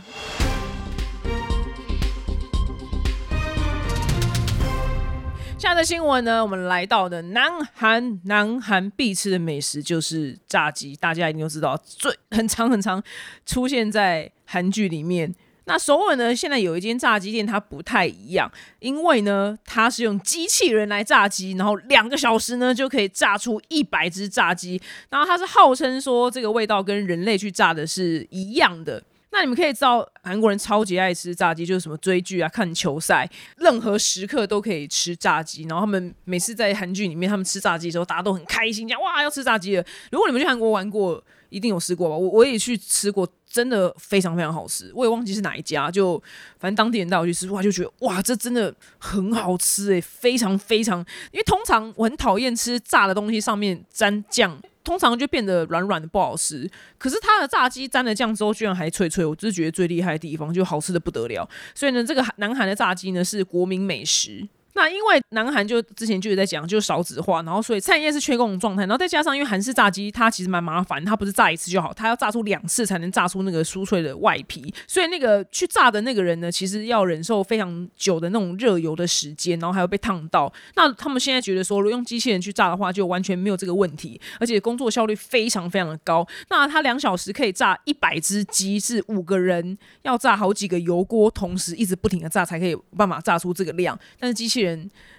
[5.59, 6.43] 下的新闻呢？
[6.43, 13.03] 我们来到的南韩，南韩必吃的美食就是炸鸡，大家一定都知道，最很长很长
[13.47, 15.35] 出现在韩剧里面。
[15.69, 16.35] 那首尔呢？
[16.35, 29.03] 现在有一间炸鸡店，它不太一样，因为呢，它是用机器人来炸鸡，然后两个小时呢就可以炸出一百只炸鸡，然后它是号称说这个味道跟人类去炸的是一样的。
[29.33, 35.65] 那你们可以知道，韩国人超级爱吃炸鸡，就是什么追剧啊、看球赛，任何时刻都可以吃炸鸡。
[35.65, 39.85] 然后他们每次在韩剧里面，他们吃炸鸡的时候，大家都很开心，讲哇要吃炸鸡了。
[40.13, 41.23] 如果你们去韩国玩过，
[41.57, 42.17] 一定有试过吧？
[42.17, 43.27] 我我也去吃过。
[43.49, 46.23] 真的非常非常好吃，我也忘记是哪一家，就
[46.59, 50.99] 反正当地人带我去吃，哇，就觉得哇，这真的很好吃诶，非常非常，
[51.33, 56.71] 因为通常我很讨厌吃炸的东西上面沾酱，通常就变得软软的不好吃。
[56.99, 61.49] 可是它的炸鸡沾了酱之后，居然还脆脆，我就是觉得最厉害的地方，就好吃的不得了。
[61.75, 64.47] 所以呢，这个南韩的炸鸡呢是国民美食。
[64.77, 80.53] 那因为南韩就之前就有在讲，就是少子化，然后所以产业是缺工状态，然后再加上因为韩式炸鸡它其实蛮麻烦，它不是炸一次就好，它要炸出两次才能炸出那个酥脆的外皮，所以那个去炸的那个人呢，其实要忍受非常久的那种热油的时间，然后还要被烫到。
[80.75, 86.27] 那他们现在觉得说，如果用机器人去炸的话，就完全没有这个问题，而且工作效率非常非常的高。
[86.51, 94.66] 那它两小时可以炸一百只鸡，是五个人要炸好几个油锅，同时一直不停的炸才可以办法炸出这个量，但是机器人。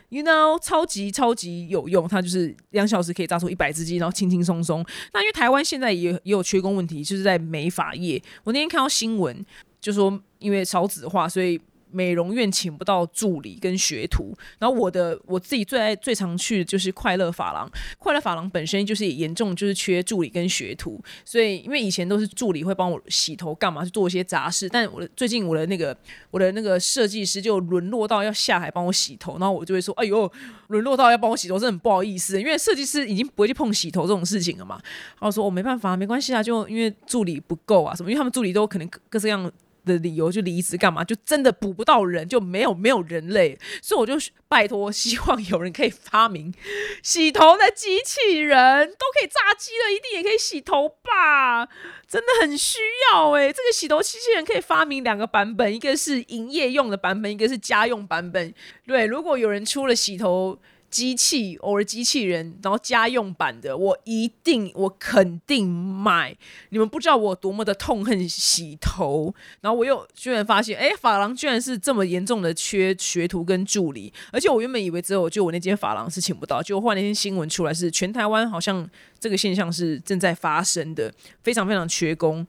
[0.10, 4.84] ，you know，超级超级有用，它就是两小时可以炸出一百只鸡，然后轻轻松松。
[5.14, 8.22] 那因为台湾现在也也有缺工问题，就是在美发业。
[8.44, 9.46] 我那天看到新闻，
[9.80, 11.60] 就说因为少子化，所以
[11.98, 25.98] 美容院请不到助理跟学徒，然后我的我自己最爱最常去的就是快乐发廊，快乐发廊本身就是严重就是缺助理跟学徒，所以因为以前都是助理会帮我洗头干嘛去做一些杂事，但我的最近我的那个
[26.30, 30.32] 我的那个设计师就沦落到要下海帮我洗头，然后我就会说，哎呦，
[30.68, 34.80] 沦落到要帮我洗头，真的很不好意思，因为设计师已经不会去碰洗头这种事情了嘛，
[35.20, 39.52] 然后说我没办法，没关系啊，就因为助理不够啊什么，因为他们助理都可能各式各样。
[39.88, 41.04] 的理由就离职干嘛？
[41.04, 44.14] 就真的补不到人，就没有没有人类，所以我就
[44.48, 46.54] 拜托，希望有人可以发明
[47.02, 51.66] 洗头的机器人，都可以炸鸡了，一定也可以洗头吧？
[52.08, 52.80] 真的很需
[53.12, 53.48] 要哎！
[53.48, 58.54] 这个洗头机器人可以发明两个版本，一个是营业用的版本，一个是家用版本。
[58.86, 60.60] 对，如果有人出了洗头。
[60.90, 66.36] 机器，偶尔机器人，然后家用版的，我一定，我肯定买。
[66.70, 82.48] 你们不知道我多么的痛恨洗头，然后我又居然发现，哎，发廊居然是这么严重的缺学徒跟助理，而且我原本以为只有就我那间发廊是请不到，结果后来那天新闻出来是全台湾好像这个现象是正在发生的，非常非常缺工。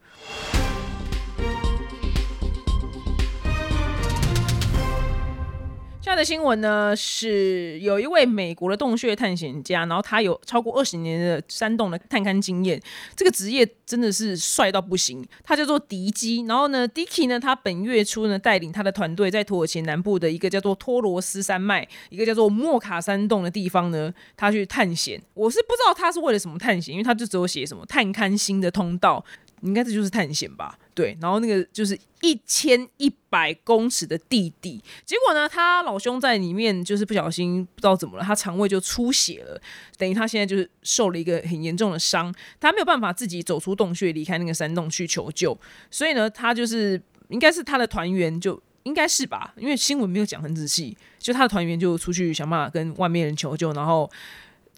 [6.08, 12.80] 下的新闻呢是有一位美国的洞穴探险家，然后他有超过二十年的山洞的探勘经验，
[13.14, 15.22] 这个职业真的是帅到不行。
[15.44, 25.20] 他叫做迪基，然后呢，Dicky 呢，他本月初呢带领他的团队在土耳其南部的一个叫做托罗斯山脉，一个叫做莫卡山洞的地方呢，他去探险。
[25.34, 29.22] 我是不知道他是为了什么探险，因为他就只有写什么探勘新的通道。
[29.62, 39.60] 应该这就是探险吧，对，然后那个就是一千一百公尺的地底，结果呢，他老兄在里面就是不小心不知道怎么了，他肠胃就出血了，
[39.96, 45.58] 等于他现在就是受了一个很严重的伤，他没有办法自己走出洞穴，离开那个山洞去求救，
[45.90, 54.10] 所以呢，他就是应该是他的团员就应该是吧，因为新闻没有讲很仔细，就他的团员就出去想办法跟外面人求救，然后。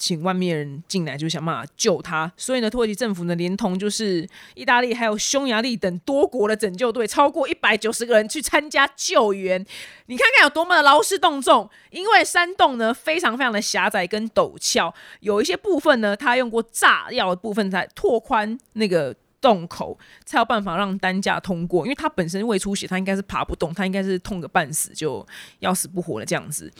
[0.00, 2.32] 请外面人进来，就想办法救他。
[2.36, 9.64] 所以呢，土耳其政府呢，连同就是意大利还有匈牙利等多国的拯救队，超过一百九十个人去参加救援。
[10.06, 11.70] 你看看有多么的劳师动众。
[11.90, 21.84] 因为山洞呢非常非常的狭窄跟陡峭，有一些部分呢，他用过炸药的部分在拓宽那个洞口，才有办法让担架通过。
[21.84, 25.26] 因为他本身胃出血，他应该是爬不动，他应该是痛个半死，就
[25.58, 26.72] 要死不活的这样子。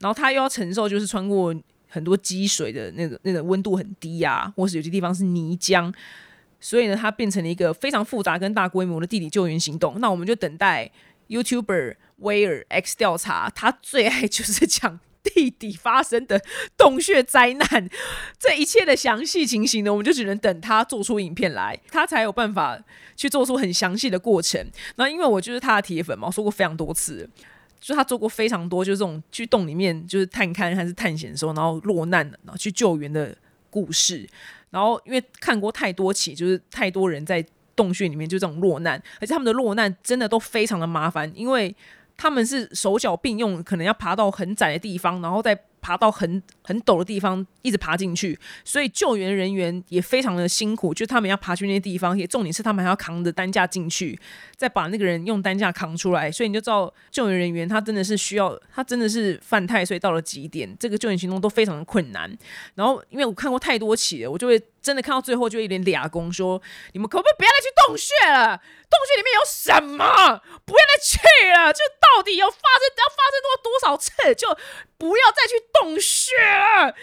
[0.00, 1.54] 然后他又要承受，就是穿过。
[1.88, 5.92] 很多积水的那个那个温度很低啊，或是有些地方是泥浆，
[6.60, 10.00] 所以呢，它变成了一个非常复杂跟大规模的地理救援行动。
[10.00, 10.90] 那我们就等待
[11.28, 16.40] YouTuber 威尔 X 调查，他最爱就是讲地底发生的
[16.76, 17.90] 洞穴灾难，
[18.38, 22.80] 这一切的详细情形呢，我们就只能等他做出影片来，他才有办法
[23.16, 24.64] 去做出很详细的过程。
[24.96, 27.28] 那因为我就是他的铁粉嘛，我说过非常多次。
[27.80, 33.36] 就他做过非常多，就是这种去洞里面就是探勘还是探险的时候，然后落难的，然后去救援的
[33.70, 34.28] 故事。
[34.70, 41.74] 然后因为看过太多起，就是太多人在洞穴里面就这种落难，而且他们的落难真的都非常的麻烦，因为
[42.16, 45.58] 他们是手脚并用，可能要爬到很窄的地方，然后再。
[45.78, 50.94] 爬到很很陡的地方，一直爬进去，所以救援人员也非常的辛苦。
[50.94, 54.16] 就他们要爬去那些地方，也重点是他们还要扛着担架进去，
[54.56, 56.30] 再把那个人用担架扛出来。
[56.30, 62.30] 所以你就知道救援人员他真的是需要，他真的是犯太岁到了极点，这个救援行动都非常的困难。
[62.76, 68.62] 然后因为我看过太多起了，我就会真的看到最后就一点俩工说：你们可不可以不要再去洞穴了？
[68.88, 70.40] 洞穴里面有什么？
[70.64, 71.18] 不要再去
[71.50, 71.72] 了！
[71.72, 74.12] 就到底要发生要发生多多少次？
[74.36, 74.46] 就
[74.96, 76.94] 不要再去洞穴了，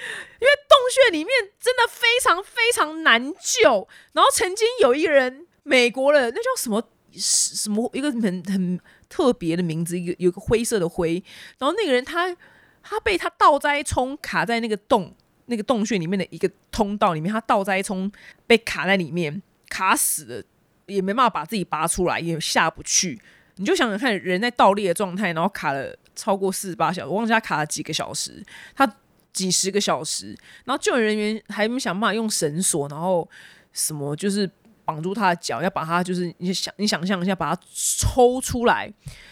[0.43, 3.87] 因为洞穴里面真的非常非常难救。
[4.11, 8.77] 然后曾经有一个人，美国的那叫什么什么一个很很
[9.07, 11.23] 特别的名字，一个有个灰色的灰。
[11.57, 12.35] 然后那个人他
[12.81, 18.11] 他被他倒栽葱卡在那个洞那个洞穴里面的一个通道里面，他倒栽葱
[18.45, 20.43] 被卡在里面，卡死了，
[20.87, 23.21] 也没办法把自己拔出来，也下不去。
[23.55, 25.95] 你就想想看，人在倒立的状态，然后卡了。
[26.15, 28.85] 超过四十八小时，我忘记他卡了几个小时，他
[29.33, 33.27] 几十个小时，然后救援人员还没想办法用绳索，然后
[33.71, 34.49] 什么就是
[34.85, 38.89] 绑住他的脚，要把他就是你想你想象一下，把他抽出来，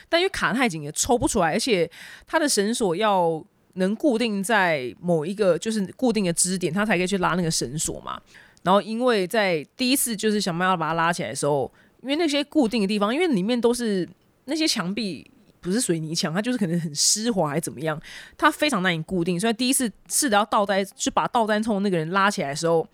[0.09, 1.89] 但因为卡太紧也抽不出来，而且
[2.25, 3.41] 他的绳索要
[3.75, 8.19] 能固定在某一个就是固定的支点，他才可以去拉那个绳索嘛。
[8.63, 14.09] 然后因为在第一次就是想办法把他拉起来的时候，因为那些固定的地方，因为里面都是
[14.45, 15.30] 那些墙壁。
[15.62, 17.97] 不是水泥墙，它就是可能很湿滑还怎么样，
[18.38, 19.39] 它非常难以固定。
[19.39, 22.86] 所以第一次试着要倒栽，就把倒栽从那个人拉起来的时候，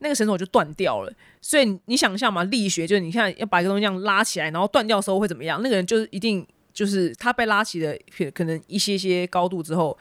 [0.00, 1.12] 那个绳索就断掉了。
[1.40, 5.62] 所以你想象嘛，力学就是你看要把一个东西这样拉起来，然后断掉的时候会怎么样？
[5.62, 9.96] 那个人就是一定就是他被拉起了可可能一些些高度之后，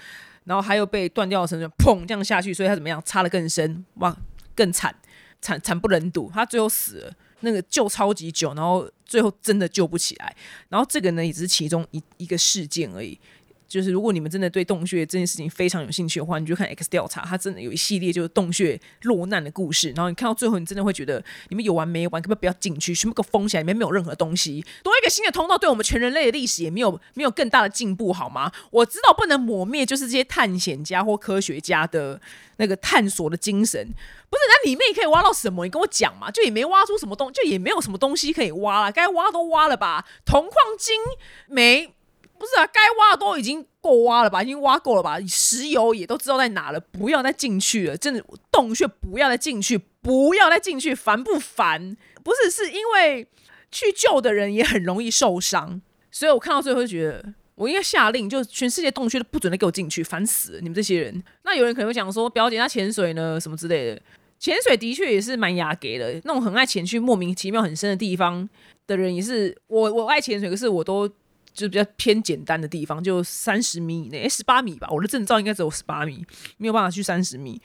[0.45, 4.17] 然后他又被断掉的绳子砰这样下去，所以他怎么样插的更深，哇，
[4.55, 4.93] 更惨，
[5.41, 7.13] 惨惨不忍睹，他最后死了。
[7.41, 10.35] 那个救超级久，然后最后真的救不起来。
[10.69, 13.19] 然后这个呢，也只是其中一一个事件而已。
[13.67, 19.91] 就是如果你们真的对洞穴这件事情非常有兴趣的话，你就看 X 调查，它真的有一系列就是洞穴落难的故事。
[19.95, 22.21] 然后你看到最后，你真的会觉得你们有完没完？
[22.21, 22.93] 可不可以不要进去？
[22.93, 24.63] 全部给封起来，里面没有任何东西。
[24.83, 28.51] 多一个新的通道，对我们全人类的历史也没有没有更大的进步，好吗？
[28.71, 32.21] 我知道不能抹灭，就是这些探险家或科学家的
[32.57, 33.83] 那个探索的精神。
[34.29, 35.65] 不是，那里面可以挖到什么？
[35.65, 36.29] 你跟我讲嘛。
[36.29, 38.91] 就也没挖出什么东，就也没有什么东西可以挖了。
[38.91, 40.05] 该挖都挖了吧？
[40.23, 40.95] 铜矿金
[41.47, 41.94] 没。
[42.45, 45.19] 不是啊，该挖的都已经够挖了吧，已经挖够了吧？
[45.27, 47.97] 石油也都知道在哪了，不要再进去了。
[47.97, 51.97] 真的洞穴不要再进去，不要再进去，烦不烦？
[52.23, 53.27] 不是，是因为
[53.71, 55.81] 去救的人也很容易受伤，
[56.11, 60.59] 所以我看到最后就觉得，我应该下令，就全世界洞穴都不准再给我进去，烦死了！
[60.61, 61.23] 你们这些人。
[61.43, 64.01] 那有人可能会讲说，表姐她潜水呢，什么之类的。
[64.37, 68.47] 潜水的确也是蛮雅给的，那种很爱潜去莫名其妙很深的地方
[68.85, 69.57] 的人也是。
[69.65, 71.09] 我我爱潜水，可是我都。
[71.55, 74.87] 就比较偏简单的地方，就三十米以内，十八米吧。
[74.91, 76.23] 我的证照应该只有十八米，
[76.57, 77.59] 没有办法去三十米。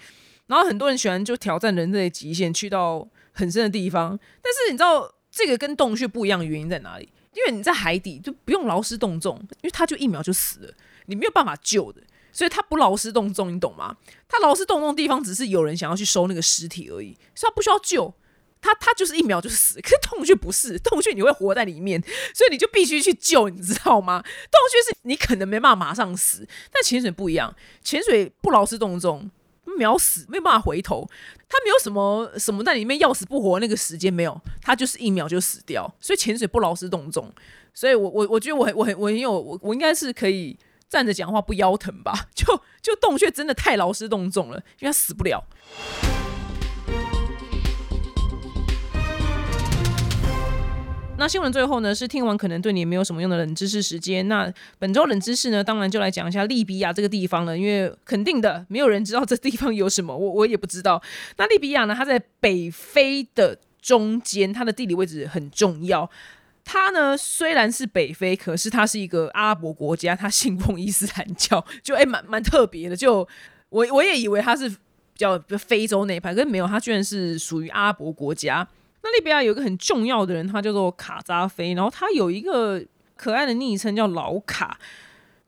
[0.47, 4.18] 然后很多人喜欢就挑战人类极限，去到很深的地方。
[4.41, 7.09] 但是你知道这个跟洞穴不一样的原因在哪里？
[7.32, 10.74] 因为你在海底就不用劳师动众，因为他就一秒就死了，
[11.07, 13.97] 你没有办法救的，所以他不劳师动众，你懂吗？
[14.28, 18.12] 他劳师动众地方只是有人想要去收那个尸体而已，所以他不需要救。
[18.61, 22.01] 他他就是一秒就死，可是洞穴不是，洞穴你会活在里面，
[22.35, 24.23] 所以你就必须去救，你知道吗？
[24.23, 29.31] 洞穴是你可能没办法马上死，但潜水不一样，潜水不劳师动众，
[29.77, 31.09] 秒死没有办法回头，
[31.49, 37.33] 他没有什么什么在里面要死不活那个时间没有，他就是一秒就死掉，所以潜水不劳师动众，
[37.73, 40.59] 所以我我我觉得我很我很我很有我我应该是可以
[40.89, 42.27] 站着讲话不腰疼吧？
[42.35, 45.43] 就就洞穴真的太劳师动众了，因为他死不了。
[51.21, 54.27] 那新闻最后呢，是听完可能对你没有什么用的冷知识时间。
[54.27, 61.03] 那本周冷知识呢，当然就来讲一下利比亚这个地方了，因为肯定的，没有人知道这地方有什么， 我我也不知道。
[61.37, 66.09] 那利比亚呢，它在北非的中间，它的地理位置很重要。
[66.64, 72.97] 它呢虽然是北非，可是它是一个阿拉伯国家，它信奉伊斯兰教，就哎蛮蛮特别的。
[72.97, 73.29] 就
[73.68, 74.77] 我我也以为它是比
[75.16, 78.66] 较非洲那一派，可是没有，它居然是属于阿拉伯国家。
[79.03, 82.85] 那利比亚有一个很重要的人，他叫做卡扎菲，然后他有一个
[83.17, 84.79] 可爱的昵称叫老卡。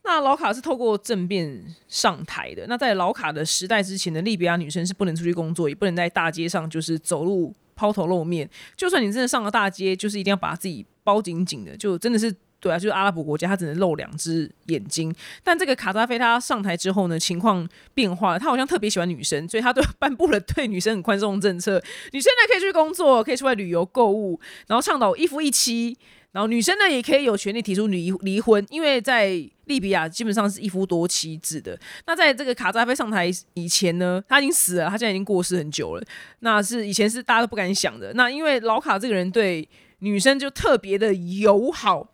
[0.04, 2.66] 那老卡是透过政变上台的。
[2.68, 8.48] 那在老卡的时代之前的利比亚女生是不能出去工作，也不能在大街上就是走路抛头露面。
[8.76, 12.34] 就算你真的上了大街，就是一定要把自己包紧紧的，就真的是。
[12.62, 15.12] 对啊，就是阿拉伯国家，他只能露两只眼睛。
[15.42, 18.38] 但这个卡扎菲他上台之后呢，情况变化了。
[18.38, 21.82] 他好像特别喜欢女生，所以他都 颁布了对女生很宽松的政策。
[22.12, 24.38] 女生呢可以去工作，可以出来旅游购物，
[24.68, 25.98] 然后倡导一夫一妻。
[26.30, 29.26] 然后女生呢也可以有权利提出离离婚，因为在
[29.66, 31.78] 利比亚基本上是一夫多妻制的。
[32.06, 36.02] 那在这个卡扎菲上台以前呢，他已经死了，他现在已经过世很久了。
[36.38, 38.12] 那是以前是大家都不敢想的。
[38.14, 42.08] 那因为老卡这个人对女生就特别的友好。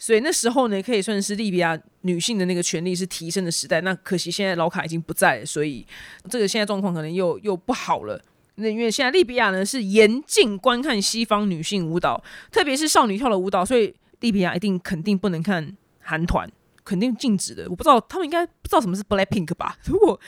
[0.00, 3.82] 所以那时候呢，可以算是利比亚女性的那个权利是提升的时代。
[3.82, 5.86] 那可惜现在老卡已经不在，所以
[6.30, 8.18] 这个现在状况可能又又不好了。
[8.54, 16.50] 那因为现在利比亚呢是严禁观看西方女性舞蹈，特别是少女跳的舞蹈，所以利比亚一定肯定不能看韩团。
[16.84, 19.76] 肯定禁止的，我不知道他们应该不知道什么是 Black Pink 吧？
[19.86, 20.18] 如果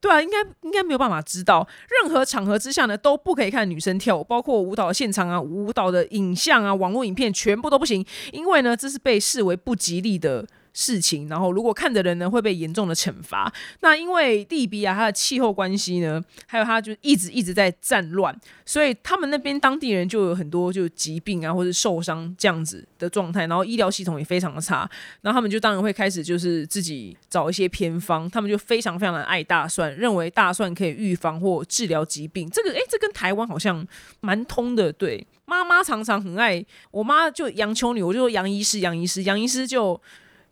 [0.00, 1.66] 对啊，应该应该没有办法知道。
[2.02, 10.46] 任何场合之下呢，都不可以看女生跳舞，包括舞蹈的现场啊、舞蹈的影像啊、网络影片，全部都不行，因为呢，这是被视为不吉利的。
[10.72, 13.52] 事情，然后如果看的人呢会被严重的惩罚。
[13.80, 24.88] 那因为利比亚它的气候关系呢，还有它就一直一直在战乱，所以他们那边当地人就有很多就疾病啊或者受伤这样子的状态，然后医疗系统也非常的差。
[25.20, 32.48] 然后他们就当然会开始就是自己找一些偏方，他们就非常非常的爱大蒜，认为大蒜可以预防或治疗疾病。
[32.50, 33.86] 这个诶，这跟台湾好像
[34.20, 34.92] 蛮通的。
[34.92, 40.00] 对，妈妈常常很爱，我妈就杨秋女，我就说杨医师，杨医师，杨医师就。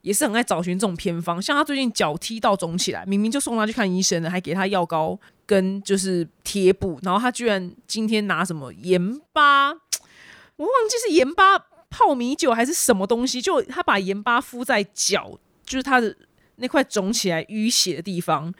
[0.03, 11.59] 也是很爱找寻这种偏方，像他最近脚踢到肿起来，明明就送他去看医生了，还给他药膏跟就是贴布，然后他居然今天拿什么盐巴，我忘记是盐巴
[11.91, 16.17] 泡米酒还是什么东西，就他把盐巴敷在脚，就是他的
[16.57, 18.53] 那块肿起来淤血的地方，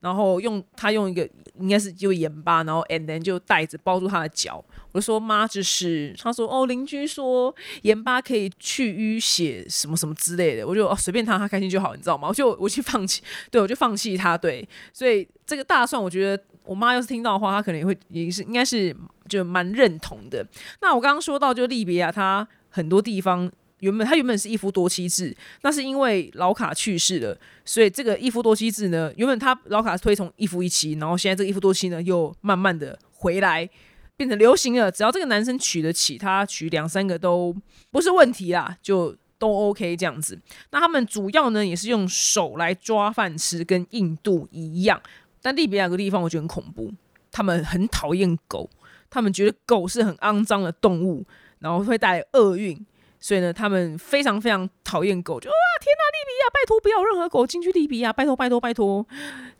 [0.00, 1.28] 然后用他用一个
[1.58, 4.64] 应该是就盐巴，然后 and then 就袋子包住他的脚。
[4.92, 10.66] 我说妈，这是他说哦，邻居说盐巴可以去淤血什么什么之类的。
[10.66, 12.28] 我就哦随便他，他开心就好，你知道吗？
[12.28, 14.36] 我就我去放弃， 对我就放弃他。
[14.38, 18.94] 对，所以这个大蒜，我觉得我妈要是听到的话，她可能也会也是应该是
[19.28, 20.46] 就蛮认同的。
[20.80, 23.50] 那我刚刚说到就利比亚，它很多地方。
[23.80, 33.68] 原本他原本是一夫多妻制，那是因为老卡去世了，所以这个一夫多妻制呢，原本他老卡推崇一夫一妻，然后现在这个一夫多妻呢，又慢慢的回来
[34.16, 34.90] 变成流行了。
[34.90, 37.54] 只要这个男生娶得起，他娶两三个都
[37.90, 40.38] 不是问题啦，就都 OK 这样子。
[40.70, 44.98] 那他们主要呢也是用手来抓饭吃，跟印度一样。
[45.42, 46.90] 但利比亚个地方我觉得很恐怖，
[47.30, 48.70] 他们很讨厌狗，
[49.10, 51.26] 他们觉得狗是很肮脏的动物，
[51.58, 52.74] 然后会带来厄运。
[53.26, 59.04] 所以呢，他们非常非常讨厌狗，就哇天哪，利比亚，拜托不要任何狗进去利比亚，拜托拜托拜托，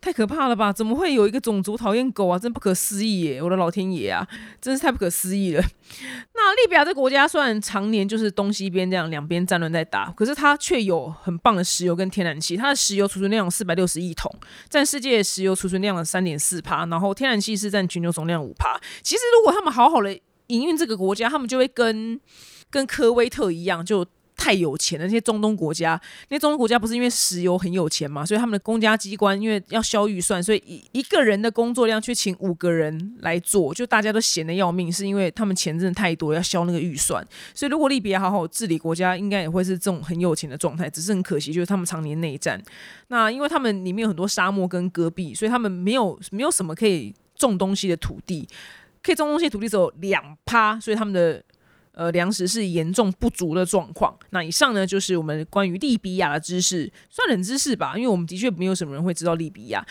[0.01, 0.73] 太可怕了吧？
[0.73, 2.39] 怎么会有一个种族讨厌狗啊？
[2.39, 3.43] 真不可思议耶！
[3.43, 4.25] 我的老天爷啊，
[4.61, 5.61] 真是太不可思议了。
[6.33, 14.33] 那利比亚这国家虽然常年就是东西边这样两边战乱在打，可是它却有很棒的石油跟天然气，它的石油储存量四百六十亿桶，
[14.71, 18.81] 占世界石油储存量的三点四趴，然后天然气是占全球总量五趴。
[19.03, 22.21] 其实如果他们好好的营运这个国家，他们就会跟
[22.71, 24.05] 跟科威特一样，就
[24.37, 25.07] 太有钱了。
[25.07, 25.99] 那些中东国家，
[26.29, 28.25] 那些中东国家不是因为石油很有钱嘛？
[28.25, 37.27] 所以他们的公家机关因为要消预算，所以一一个人的工作量去请五个人来做，就大家都闲得要命，是因为他们钱真的太多，要消那个预算。
[37.55, 40.91] 所以如果利比亚好好治理国家，应该也会是这种很有钱的状态。
[40.91, 42.63] 只是很可惜，就是他们常年内战。
[43.09, 48.47] 那因为他们里面有很多沙漠跟戈壁，所以他们没有没有什么可以种东西的土地，
[49.03, 51.43] 可以种东西土地只有两趴，所以他们的。
[51.97, 54.15] 呃，粮食是严重不足的状况。
[54.29, 59.83] 那以上呢，就是我们关于利比亚的知识，算冷知识吧，因为我们的确没有什么人会知道利比亚。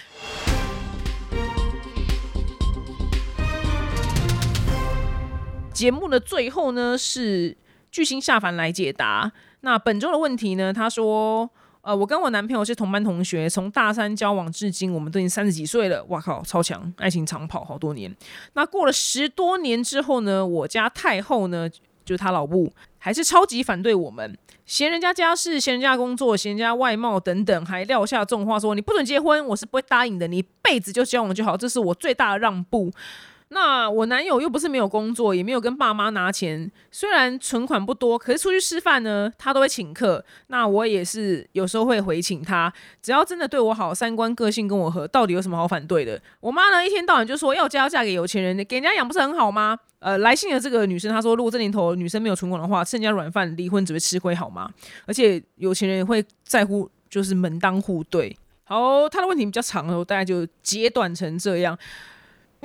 [5.73, 7.57] 节目的最后呢，是
[7.91, 9.31] 巨星下凡来解答。
[9.61, 11.49] 那本周的问题呢，他说：
[11.81, 16.03] 呃，我跟我男朋友是同班同学，从大三交往至今，我们都已经三十几岁了。
[16.05, 18.15] 哇靠，超强，爱情长跑好多年。
[18.53, 21.67] 那过了十多年之后呢，我家太后呢？
[22.05, 32.91] 就是他老母还是超级反对我们，嫌人家家事，嫌人家工作，嫌人家外貌等等，还撂下重话说你不准结婚，我是不会答应的，你一辈子就交往就好，这是我最大的让步。
[33.49, 40.25] 那我男友又不是没有工作，也没有跟爸妈拿钱，虽然存款不多，可是出去吃饭呢，他都会请客。
[40.47, 46.19] 那我也是有时候会回请他，只要真的对我好，三观个性跟我合，到底有什么好反对的？
[46.39, 49.77] 我妈呢，一天到晚就说要嫁要嫁给有钱人，给人家养不是很好吗？
[49.99, 54.69] 呃，来信的这个女生她说，如果这年头女生没有存款的话，趁家软饭，离婚只会吃亏好吗？
[55.05, 58.35] 而且有钱人也会在乎，就是门当户对。
[58.65, 61.77] 好，他的问题比较长，我大概就截短成这样。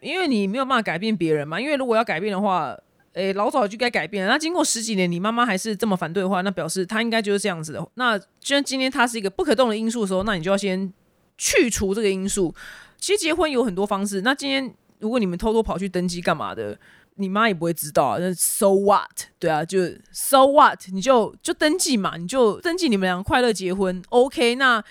[0.03, 2.75] 因为你没有办法改变别人嘛，因为如果要改变的话，
[3.13, 4.31] 诶，老早就该改变了。
[4.31, 7.87] 那经过十几年，你妈妈还是这么反对的话，那表示她应该就是这样子的。
[7.95, 10.93] 那既然今天她是一个不可动的因素的时候，那你就要先
[11.37, 12.55] 去除这个因素。
[12.99, 14.21] 其实结婚有很多方式。
[14.23, 16.79] 那今天如果你们偷偷跑去登记干嘛的，
[17.17, 18.19] 你妈也不会知道啊。
[18.19, 19.11] 那 so what？
[19.39, 19.81] 对啊，就
[20.13, 20.81] so what？
[20.93, 24.03] 你就就登记嘛，你就登记你们俩快乐结婚。
[24.09, 24.83] OK，那。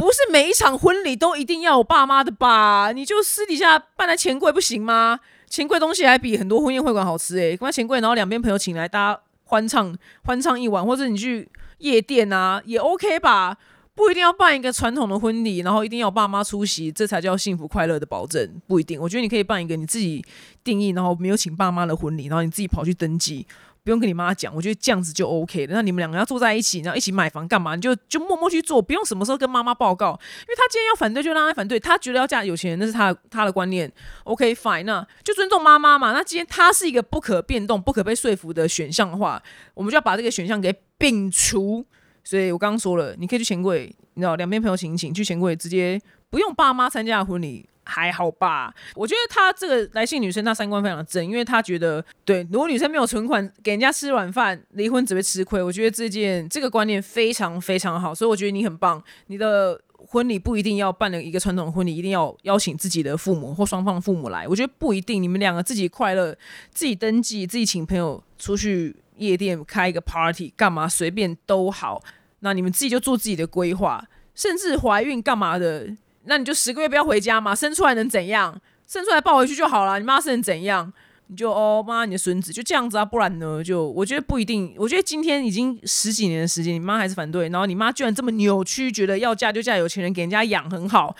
[0.00, 2.90] 不是每一场婚礼都一定要有爸妈的吧？
[2.90, 5.20] 你就私底下办在钱柜不行吗？
[5.46, 7.54] 钱柜东西还比很多婚宴会馆好吃诶。
[7.54, 11.46] 关钱柜，然后两边朋友请来，大家欢唱欢唱一晚，或者你去
[11.80, 13.58] 夜店啊，也 OK 吧？
[13.94, 18.50] 不一定要办一个传统的婚礼，然后一定要爸妈出席，这才叫幸福快乐的保证。
[18.66, 20.24] 不一定，我觉得你可以办一个你自己
[20.64, 23.46] 定义，然后没有请爸妈的婚礼，然后你自己跑去登记。
[23.90, 25.74] 不用跟你妈讲，我觉得这样子就 OK 了。
[25.74, 27.74] 那你们两个要坐在一起，然后一起买房干嘛？
[27.74, 30.10] 你就就默默去做，不用什么时候跟妈妈报告。
[30.42, 31.80] 因为他今天要反对，就让他反对。
[31.80, 33.90] 他觉得要嫁有钱人，那是他他的观念。
[34.22, 36.12] OK fine，那就尊重妈妈嘛。
[36.12, 39.42] 那今天他是一个不可变动、不可被说服的选项的话，
[39.74, 41.84] 我们就要把这个选项给摒除。
[42.22, 47.68] 所以我刚刚说了，你可以去钱柜，你知道，两边朋友请一请，去钱柜直接不用爸妈参加婚礼。
[47.90, 55.60] 还好吧，我觉得她这个来信女生，她三观非常正，因为她觉得，对，如果女生没有存款给人家吃软饭，离婚只会吃亏。
[55.60, 59.02] 我觉得这件这个观念非常非常好，所以我觉得你很棒。
[59.26, 64.46] 你的婚礼不一定要办了一个传统婚礼，一定要邀请自己的父母或双方父母来。
[64.46, 66.32] 我觉得不一定，你们两个自己快乐，
[66.72, 72.00] 自己登记，自己请朋友出去夜店开一个 party，干嘛随便都好。
[72.40, 75.94] 那你们自己就做自己的规划，甚至怀孕干嘛的。
[76.24, 78.60] 那你就十个月不要回家嘛，生出来能怎样？
[78.86, 79.98] 生出来抱回去就好了。
[79.98, 80.92] 你妈生能怎样？
[81.28, 83.62] 你就哦，妈，你的孙子就这样子啊，不然呢？
[83.62, 84.74] 就我觉得不一定。
[84.76, 91.14] 我觉得今天已经十几年的时间，你妈还是反对，然后你妈居然这么扭曲，觉得要嫁就嫁有钱人，给人家养很好。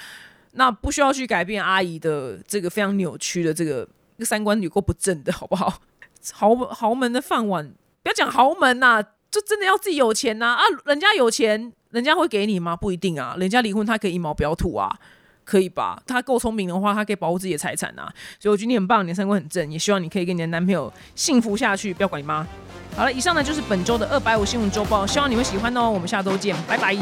[0.52, 3.88] 那不需要去改变阿姨的这个非常扭曲的这个
[4.20, 5.80] 三观有够不正的好不好？
[6.32, 7.72] 豪豪门的饭碗，
[8.02, 10.62] 不要讲豪门呐，就真的要自己有钱呐啊！
[10.86, 12.76] 人家有钱，人家会给你吗？
[12.76, 14.90] 不一定啊，人家离婚他可以一毛不要吐啊。
[15.42, 16.00] 可以吧？
[16.06, 18.06] 他够聪明的话，他可以保护自己的财产啊。
[18.38, 22.46] 所以我觉得你很棒，你的三观很正，也希望你可以跟你的男朋友幸福下去，不要管你妈。
[22.94, 25.90] 好了，以上呢就是本周的二百五新闻周报，希望你们喜欢哦。
[25.90, 26.96] 我们下周见，拜拜。